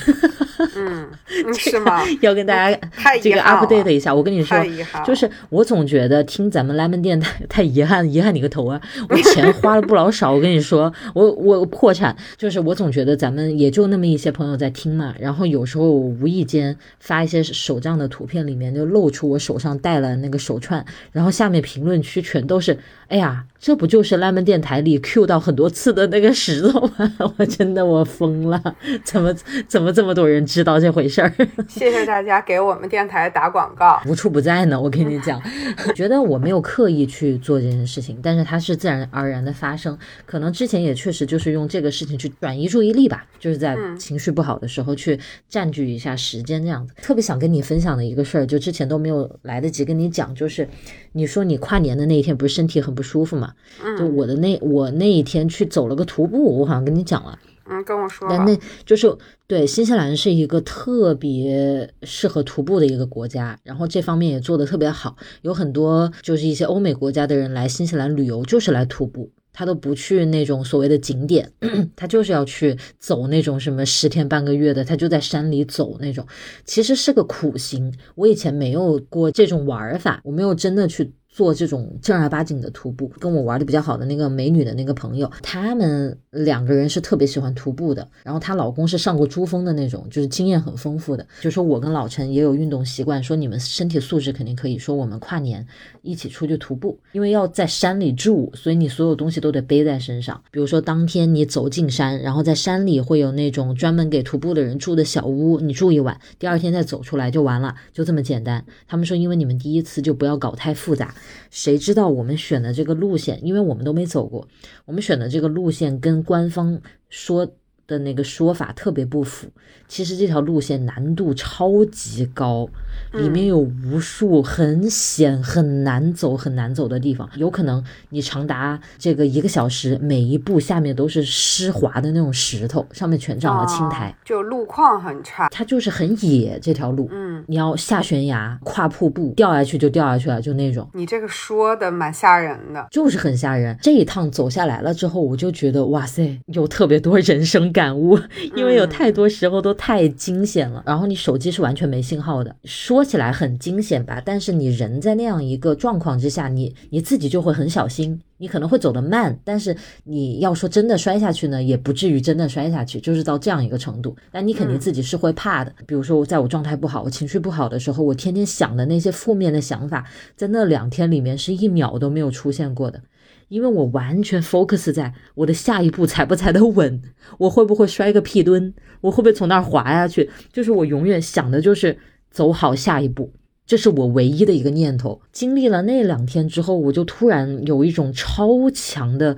[0.75, 1.07] 嗯，
[1.57, 2.03] 是吗？
[2.21, 2.79] 要跟大家
[3.19, 4.13] 这个 update 一下。
[4.13, 4.55] 我跟你说，
[5.03, 8.79] 就是我总觉得听咱们 lemon 电台太遗憾，遗憾你个头啊！
[9.09, 10.31] 我钱花了不老少。
[10.31, 15.15] 我跟你说，我我破产，就是我总觉得咱们也就那么一些朋友在听嘛。
[15.19, 22.77] 然后有时候我无意间发一些手账的图片，里面就露出我手上戴了那个手串，然后下面评论区全都是，
[23.09, 27.11] 哎呀，这不就是 lemon 电台里 Q 到很多次的那个石头吗？
[27.37, 28.61] 我真的我疯了，
[29.03, 29.33] 怎么
[29.67, 30.45] 怎么这么多人？
[30.45, 31.33] 知道这回事儿。
[31.67, 34.79] 谢谢大家给我们电台打广告，无处不在呢。
[34.79, 35.41] 我跟你讲，
[35.95, 39.97] 觉得我没有刻意去做这件事情，但是它是自然而然的发生。
[40.27, 45.19] 可能之前也确实就是用这个事情去转移注意力吧，就是在情绪不好的时候去
[45.49, 46.93] 占据一下时间这样子。
[47.01, 50.69] 特别想跟你分享的一个事儿，就之前都没有来得及跟你讲，就是
[51.13, 53.53] 你说你跨年的那一天不是身体很不舒服嘛？
[53.97, 57.39] 就我的那我那一天去走了个徒步，我好像跟你讲了。
[57.71, 58.27] 嗯，跟我说。
[58.29, 59.15] 但那就是
[59.47, 71.49] 对新西兰是一个特别适合徒步的一个国家，然后这方面也做得特别好，有很多就是一些欧美国家的人来新西兰旅游就是来徒步，他都不去那种所谓的景点，
[71.95, 76.25] 他就是要去走那种什么十天半个月的，他就在山里走那种，
[76.65, 77.93] 其实是个苦行。
[78.15, 81.13] 我以前没有过这种玩法，我没有真的去。
[81.39, 88.05] 做这种正儿八经的徒步，跟我玩的比较好的那个美女的那个朋友，他们两个人是特别喜欢徒步的。
[88.25, 91.25] 然后她老公是上过珠峰的那种，就是经验很丰富的。
[91.39, 94.77] 就说我跟老陈也有运动习惯，说你们身体素质肯定可以。
[94.77, 95.65] 说我们跨年
[96.01, 100.43] 一起出去徒步，因为要在山里住，所以你所有东西都得背在身上。
[100.51, 108.65] 比如说当天你走进山，然后在山里会有那种专门给徒步的人住的小屋，你住一晚，第二天再走出来就完了，就这么简单。
[108.89, 111.15] 他们说，因为你们第一次就不要搞太复杂。
[111.49, 114.47] 谁知道我们选的这个路线，因为我们都没走过，
[114.85, 117.55] 我们选的这个路线跟官方说。
[117.89, 119.47] 的那个说法特别不符。
[119.87, 122.69] 其实这条路线难度超级高，
[123.13, 127.27] 里面有无数很险、很难走、很难走的地方。
[127.35, 135.49] 有可能你长达这个一个小时，每一步下面都是湿滑的那种石头，上面全长了青苔，就路况很差。
[135.49, 140.87] 它就是很野这条路，嗯，你要下悬崖、跨瀑布，掉下去就掉下去了，就那种。
[140.93, 143.75] 你这个说的蛮吓人的，就是很吓人。
[143.81, 148.19] 这一趟走下来了之后，我就觉得哇塞，有特别多人生感悟。
[148.55, 152.55] 因为有太多时候都太惊险了，然后你手机是完全没信号的。
[152.63, 164.15] 说起来很惊险吧，但是你人在那样一个状况之下，你你自己就会很小心，你可能会走得慢，但是你要说真的摔下去呢，也不至于真的摔下去，就是到这样一个程度。
[164.31, 165.73] 但你肯定自己是会怕的。
[165.85, 170.05] 比如说我，在我状态不好、我情绪不好的时候，我天天想的那些负面的想法，
[170.35, 173.01] 在那两天里面是一秒都没有出现过的。
[173.49, 177.01] 因为我完全 focus 在我的下一步踩不踩得稳，
[177.39, 181.97] 我会不会摔个屁墩，我会不会从那儿滑下去，就是我永远想的就是
[182.31, 183.33] 走好下一步，
[183.65, 185.21] 这是我唯一的一个念头。
[185.31, 189.35] 经历了那两天之后，我就突然有一种超强的。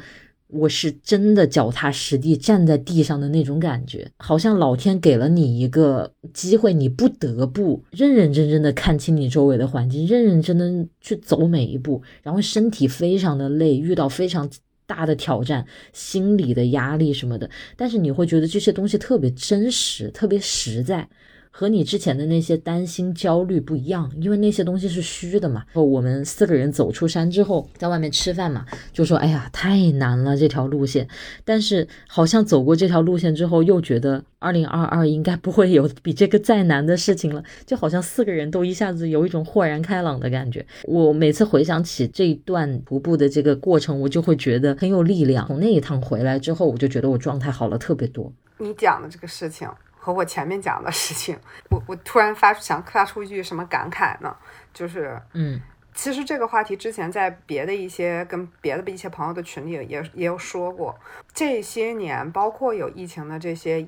[0.51, 14.49] 我是真的脚踏实地站在地上的那种感觉，好像老天给了你一个机会，你不得不认认真真的看清你周围的环境，认认真真去走每一步，然后身体非常的累，遇到非常
[14.85, 21.07] 大的挑战，心理的压力什么的，但是你会觉得这些东西特别真实，特别实在。
[21.51, 25.65] 和你之前的那些担心、焦虑不一样，因为那些东西是虚的嘛。
[25.73, 31.07] 我们四个人走出山之后，在外面吃饭嘛，就说：“哎呀，太难了这条路线。”
[31.45, 37.43] 但是好像走过这条路线之后，又觉得二零二二应该不会有比这个再难的事情了。
[37.65, 40.65] 就好像四个人都一下子有一种豁然开朗的感觉。
[40.85, 45.45] 我每次回想起这一段徒步的这个过程，我就会觉得很有力量。
[45.47, 48.31] 从那一趟回来之后，我就觉得我状态好了特别多。
[48.57, 49.67] 你讲的这个事情。
[50.03, 51.37] 和我前面讲的事情，
[51.69, 54.35] 我我突然发想发出一句什么感慨呢？
[54.73, 55.61] 就是，嗯，
[55.93, 60.99] 其实这个话题之前在别的一些跟别的一些朋友的群里也也有说过。
[61.31, 63.85] 这些年，包括有疫情的这些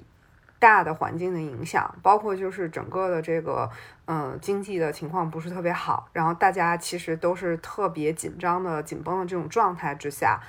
[0.60, 3.68] 大的环境的影响，包括就是整个的这个
[4.06, 10.40] 嗯经济的情况不是特别好，然后大家其实都是特别紧张的、紧绷的这种状态之下，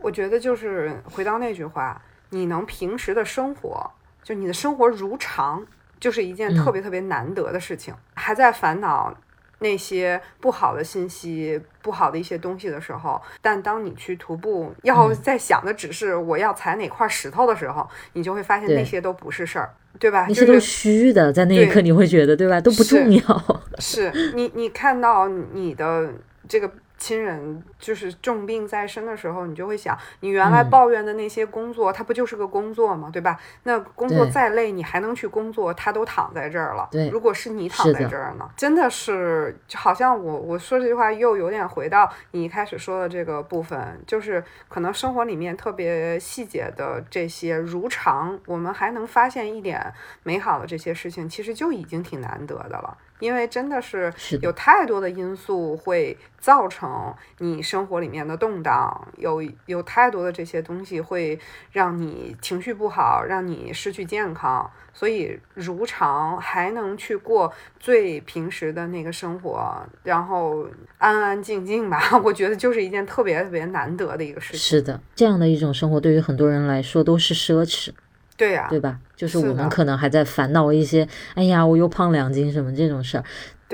[0.00, 3.90] 我觉得就是回到那句话，你能平时的生活。
[4.24, 5.64] 就你的生活如常，
[6.00, 7.94] 就是一件特别特别难得的事情。
[8.14, 9.14] 还在烦恼
[9.60, 20.24] 那些不好的信息、不好的一些东西的时候，但当你去徒步，要在想的只是我要踩哪块石头的时候，你就会发现那些都不是事儿，对吧？
[20.26, 22.60] 那些都虚的，在那一刻你会觉得，对吧？
[22.60, 23.20] 都不重要。
[23.78, 26.10] 是你，你看到你的
[26.48, 26.70] 这个。
[27.04, 33.10] 亲人就是重病在身的时候，你就会想，你原来抱怨的那些工作，它不就是个工作吗？
[33.12, 33.38] 对吧？
[33.64, 36.88] 那工作再累，你还能去工作，他都躺在这儿了。
[36.90, 38.48] 对，如果是你躺在这儿呢？
[38.56, 49.92] 真的是，就好像我我说这句话又有点回到你一开始说的这个部分，就是可能生活里面特别细节的这些如常，我们还能发现一点
[50.22, 52.96] 美好的这些事情，其实就已经挺难得的了。
[53.20, 54.12] 因为真的是
[54.42, 61.38] 有太多的因素会造成你生活里面的动荡，有有太多的这些东西会
[61.72, 64.70] 让你情绪不好，让你失去健康。
[64.96, 70.64] 所以如常还能去过最平时的那个生活，然后
[70.98, 74.60] 安安静静吧， 我觉得就是一件特别特别难得的一个事情。
[74.60, 77.90] 是的，这样的一种生活对于很多人来说都是奢侈，
[78.36, 78.98] 对呀、对吧？
[79.16, 83.24] 就是我们可能还在烦恼一些，哎呀，我又胖两斤什么这种事儿，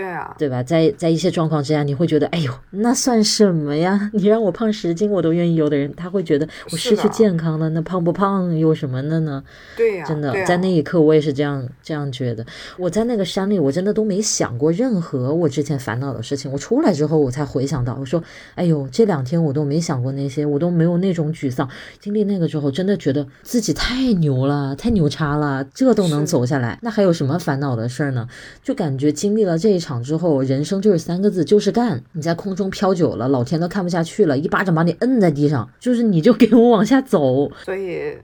[0.00, 0.62] 对啊，对吧？
[0.62, 4.10] 在在一些状况之下，你会觉得，哎呦，那算什么呀？
[4.14, 5.50] 你让我胖十斤我都愿意。
[5.60, 9.42] 有的人他会觉得我失去健康了，那胖不胖有什么的呢？
[9.76, 12.46] 对呀、真的，在那一刻我也是这样这样觉得。
[12.78, 16.50] 我在那个山里，我真的都没想过任何我之前烦恼的事情。
[16.50, 18.22] 我出来之后，我才回想到，我说，
[18.54, 21.68] 哎呦，这两天我都没想过那些，我都没有那种沮丧。
[21.98, 28.28] 经历那个之后，真的觉得自己太牛了，太牛叉了，这都能走下来，那还有什么烦恼的事儿呢？
[28.62, 32.00] 就感觉经历了这一场场之后，人生就是三个字，就是干。
[32.12, 37.50] 你在空中飘久了，老天都看不下去了，一巴掌把你摁在地上，就是你就 给我往下走。
[37.64, 38.16] 所以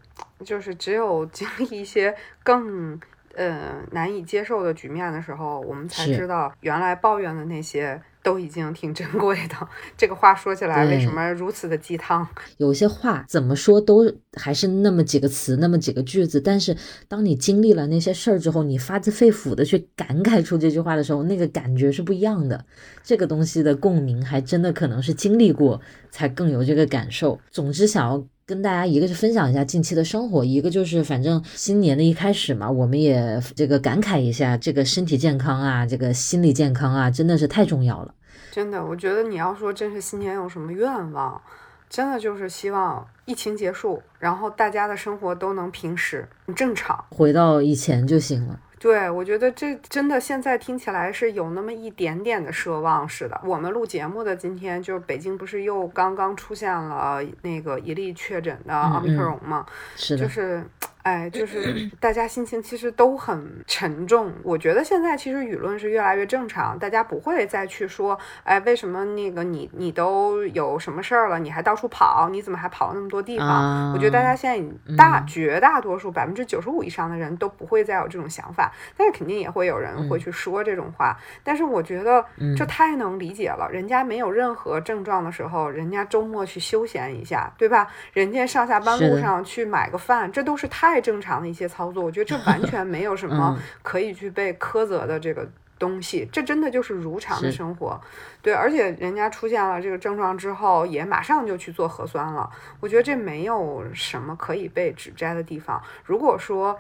[0.45, 2.15] 就是只有经历一些
[2.45, 2.97] 更
[3.37, 9.55] 呃难以接受的局面的时候，我们才知道原来抱怨的那些都已经挺珍贵的。
[9.97, 12.27] 这个话说起来，为什么如此的鸡汤？
[12.59, 16.77] 有些话怎么说都还是那么几个词，那么几个句子，但是
[17.07, 22.65] 当你经历了那些事儿之后，你发自肺腑的去感慨出这句话的时候，那个感觉是不一样的。
[23.05, 25.81] 这个东西的共鸣，还真的可能是经历过
[26.11, 27.39] 才更有这个感受。
[27.51, 38.15] 总之，想要跟大家一个是分享一下近期的生活，一个就是反正新年的一开始嘛，我们也这个感慨一下，这个身体健康啊，这个心理健康啊，真的是太重要了。
[38.53, 41.43] 真的，我觉得你要说真是新年有什么愿望，
[41.91, 47.05] 真的就是希望疫情结束，然后大家的生活都能平时正常。
[47.11, 48.61] 回到以前就行了。
[48.79, 53.41] 对，我觉得这真的现在听起来是有那么一点点的奢望似的。
[53.43, 59.65] 我们录节目的今天，就是北京不是又刚刚出现了那个一例确诊的奥密克戎吗？
[59.97, 60.63] 是的，就是，
[61.07, 64.33] 哎，就 是大家心情其实都很沉重。
[64.43, 73.47] 我觉得现在其实舆论是越来越正常，大家不会再去说，哎，为什么那个你你都有什么事儿了，你还到处跑，你怎么还跑那么多地方？
[73.49, 81.17] 啊我觉得大家现在已大、绝大多数百分之九十五以上的人都不会再有这种想法，但是肯定也会有人会去说这种话。
[81.45, 82.25] 但是我觉得
[82.57, 87.87] 这太能理解了，人家没有任何症状的时候，人家周末去休闲一下，对吧？
[88.13, 92.03] 人家上下班路上去买个饭，这都是太正常的一些操作。
[92.03, 95.49] 我觉得这完全没有什 么嗯可以去被苛责的这个。
[95.79, 98.01] 东西，这真的就是如常的生活，
[98.41, 102.49] 对，而且人家出现了这个症状之后，也马上就去做核酸了。
[102.81, 105.79] 我觉得这没有什么可以被指摘的地方。
[106.03, 106.79] 如果说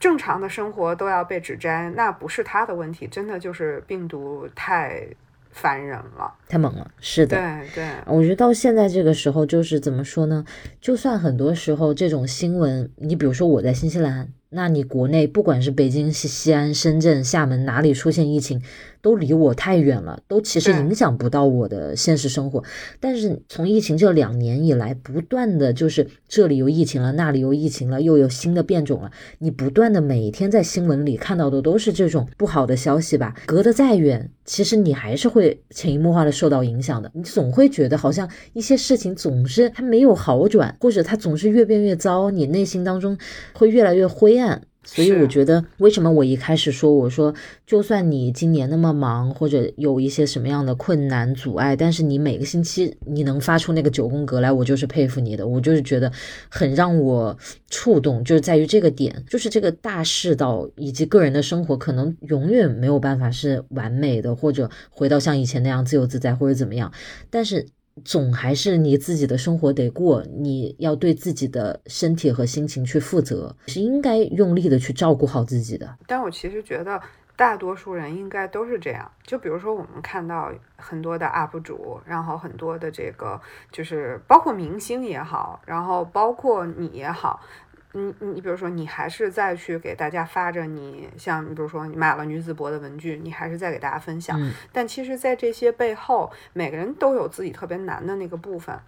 [0.00, 5.06] 正常的生活都要被指摘，那不是他的问题，真的就是病毒太
[5.52, 6.32] 烦人了。
[6.48, 7.36] 太猛了，是的。
[7.36, 10.44] 对对，我觉得到现在这个时候，就是怎么说呢？
[10.80, 18.62] 就算很多时候这种新闻，你比如说我在新西兰，那你国内不管是北京、西西安、深圳、厦门哪里出现疫情，
[19.02, 22.62] 都离我太远了，都其实影响不到我的现实生活。
[23.00, 33.34] 但是从疫情这两年以来，不断的就是这里有疫情了，那里有疫情了，又有新的变种了，你不断的每天在新闻里看到的都是这种不好的消息吧？
[33.44, 37.10] 隔得再远，其实你还是会潜移默化的受到影响的。
[37.12, 43.18] 你总会觉得好像一些事情总是它没有好转，或者它总是越变越糟，你内心当中
[43.52, 44.62] 会越来越灰暗。
[44.84, 47.32] 所以我觉得，为什么我一开始说我说，
[47.66, 56.10] 就算你今年那么忙，或者有一些什么样的困难阻碍，但是你每个星期你能发出那个九宫格来，我就是佩服你的，我就是觉得
[56.48, 57.36] 很让我
[57.70, 66.92] 触动，就是在于这个点，就是这个大世道以及个人的生活，可能永远没有办法是完美的，或者回到像以前那样自由自在，或者怎么样，
[67.30, 67.66] 但是。
[68.04, 75.98] 总还是你自己的生活得过，你要对自己的身体和心情去负责，是应该用力的去照顾好自己的。
[76.06, 77.00] 但我其实觉得
[77.36, 79.10] 大多数人应该都是这样。
[79.26, 83.40] 就比如说，我们看到很多的 UP 主，然后很多的这个
[83.70, 87.40] 就是包括明星也好，然后包括你也好。
[87.92, 94.40] 你你比如说，你还是再去给大家发着你像，你比如说你买了女子博的文具，你还是在给大家分享。
[94.40, 98.78] 嗯但其实，在这些背后，每个人都有自己特别难的那个部分。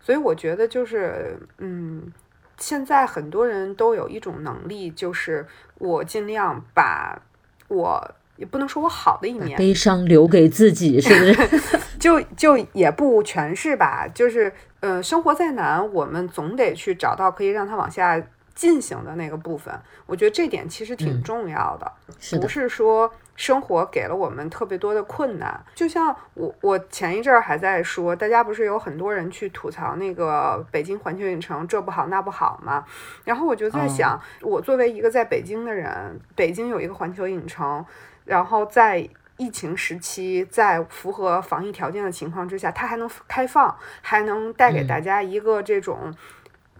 [0.00, 2.12] 所以我觉得就是，嗯，
[2.56, 5.46] 现在很多人都有一种能力，就是
[5.78, 7.20] 我尽量把
[7.68, 11.78] 我也不能说我好的一面，悲伤留给自己，是不是？
[11.98, 18.22] 就就也不全是吧，就是呃，生活再难，我们总得去找到可以让它往下
[18.58, 19.72] 进行的那个部分，
[20.04, 25.64] 我觉得这点其实挺重要的，是不是说生活给了我们特别多的困难。
[25.76, 32.84] 就像我我前一阵儿还在说，大家不是有很多人去吐槽那个北京环球影城这不好那不好吗？
[33.22, 37.86] 然后我就在想，我作为一个在北京的人，北京有一个环球影城，
[38.24, 39.08] 然后在。
[39.40, 46.12] 疫情时期，在符合防疫条件的情况之下，它还能开放，还能带给大家一个这种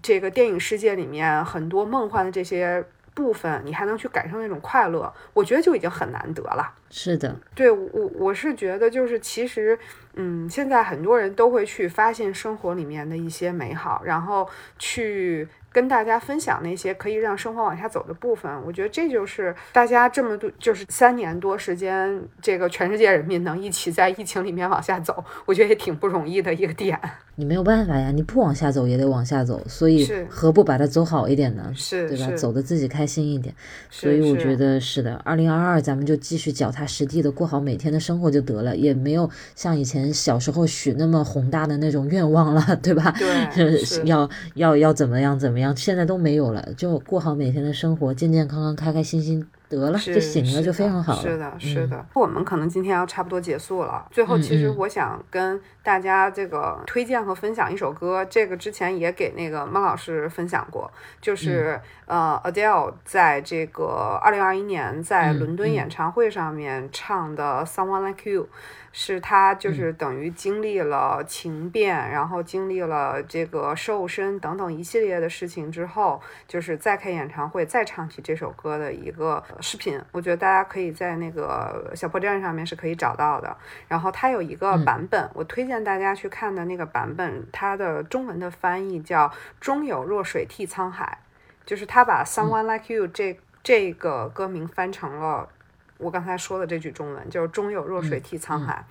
[0.03, 2.85] 这个电影世界里面很多梦幻的这些
[3.15, 6.75] 部分，你还能去感受那种快乐，我觉得就已经很难得了。
[6.91, 9.79] 是的，对我我是觉得就是其实，
[10.15, 15.49] 嗯，现在很多人都会去发现生活里面的一些美好，然后去。
[15.71, 26.99] 跟大家分享那些可以让生活往下走的部分，我觉得这就是大家这么多就是三年多时间，这个全世界人民能一起在疫情里面往下走，我觉得也挺不容易的一个点。
[27.41, 31.73] 你没有办法呀，你不往下走也得往下走，所以何不把它走好一点呢？
[31.73, 32.33] 是，对吧？
[32.33, 33.55] 走的自己开心一点。
[33.89, 43.15] 所以我觉得是的，二零二二咱们就继续脚踏实地的过好每天的生活就得了，也没有像以前小时候许那么宏大的那种愿望了，对吧？
[43.55, 49.47] 对， 要要要怎么样怎么样，现在都没有了，就过好每天的生活，健健康康，开开心心。
[49.69, 51.21] 得了，就醒了，就非常好了。
[51.21, 52.05] 是的，是的。
[52.15, 54.07] 我们可能今天要差不多结束了。
[54.11, 58.25] 最后，其实我想跟大家这个推荐和分享一首歌。
[58.25, 60.91] 这个之前也给那个孟老师分享过，
[61.21, 68.45] 就是呃，Adele 在这个二零二一年在伦敦演唱会上面唱的《Someone Like You》。
[68.91, 80.01] 是他就是等于经历了情变，然后经历了这个瘦身等等一系列的事情之后，就是再开演唱会再唱起这首歌的一个视频。
[80.13, 83.57] 我觉得大家可以在那个小破站上面是可以找到的。
[83.87, 89.31] 然后它有一个版本，我推荐大家去看的那个版本，它的中文的翻译叫
[89.61, 91.19] “终有弱水替沧海”，
[91.65, 95.51] 就是他把 “Someone Like You” 这这个歌名翻成了。
[95.99, 98.85] 我刚才说的这句中文就是“终有弱水替沧海”，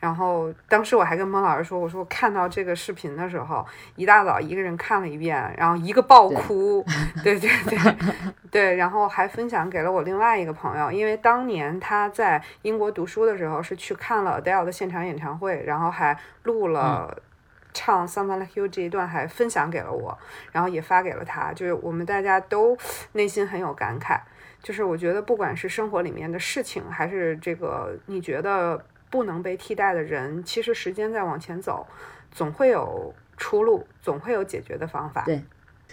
[0.00, 6.82] 然后当时我还跟孟老师说：“我说我看到这个视频的时候，一大早一个人看了一遍，然后一个爆哭，
[7.22, 7.96] 对对对
[8.50, 17.14] 对，然后还分享给了我另外一个朋友，因为当年他在英国读书的时候是去看了 Adele 的现场演唱会，然后还录了
[17.74, 20.16] 唱《Someone Like You》这一段，还分享给了我，
[20.52, 22.78] 然后也发给了他，就是我们大家都
[23.12, 24.18] 内心很有感慨。”
[24.66, 31.86] 就是我觉得，不管是生活里面的事情，还是这个你觉得不能被替代的人，其实时间在往前走，
[32.32, 35.22] 总会有出路，总会有解决的方法。
[35.24, 35.40] 对，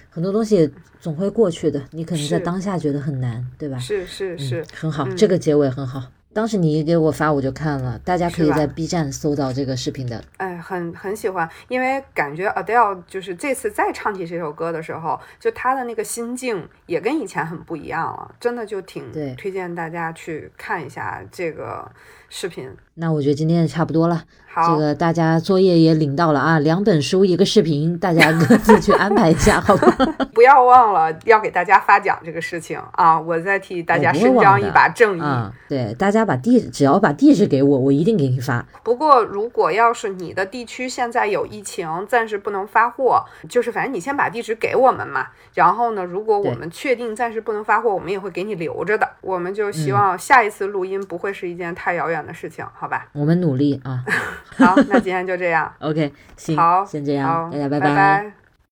[0.10, 1.80] 很多东西总会过去的。
[1.92, 3.78] 你可能在当下觉得很难，对吧？
[3.78, 6.12] 是是是，很好，这个结尾很好。
[6.34, 8.00] 当时你一给我发，我就看了。
[8.04, 10.24] 大家可以在 B 站搜到这个视频的。
[10.38, 21.90] 哎，很很喜欢，因为感觉 Adele 就是这次再唱起这首歌的时候，就她的那个心境也跟以前很不一样了，真的就挺推荐大家去看一下这个
[22.34, 22.68] 视频。
[22.96, 24.24] 那我觉得今天也差不多了。
[24.52, 29.88] 好这个大家作业也领到了啊，两本书一个视频，大家各自去安排一下，好吧？
[30.34, 33.20] 不要忘了要给大家发奖这个事情啊！
[33.20, 35.24] 我再替大家伸张一把正义。
[35.68, 38.64] 对，大家把地只要把地址给我，我一定给你发。
[38.84, 45.28] 不过如果要是你的地区现在有疫情，暂时不能发货，就是反正你先把地址给我们嘛。
[45.56, 49.10] 然后呢，如果我们确定暂时不能发货，我们也会给你留着的。
[49.22, 53.08] 我们就希望下一次录音不会是一件太遥远的事情，好吧？
[53.14, 54.04] 我们努力啊。
[54.58, 55.72] 好，那今天就这样。
[55.80, 58.43] OK，行，好，先这样，大家拜拜。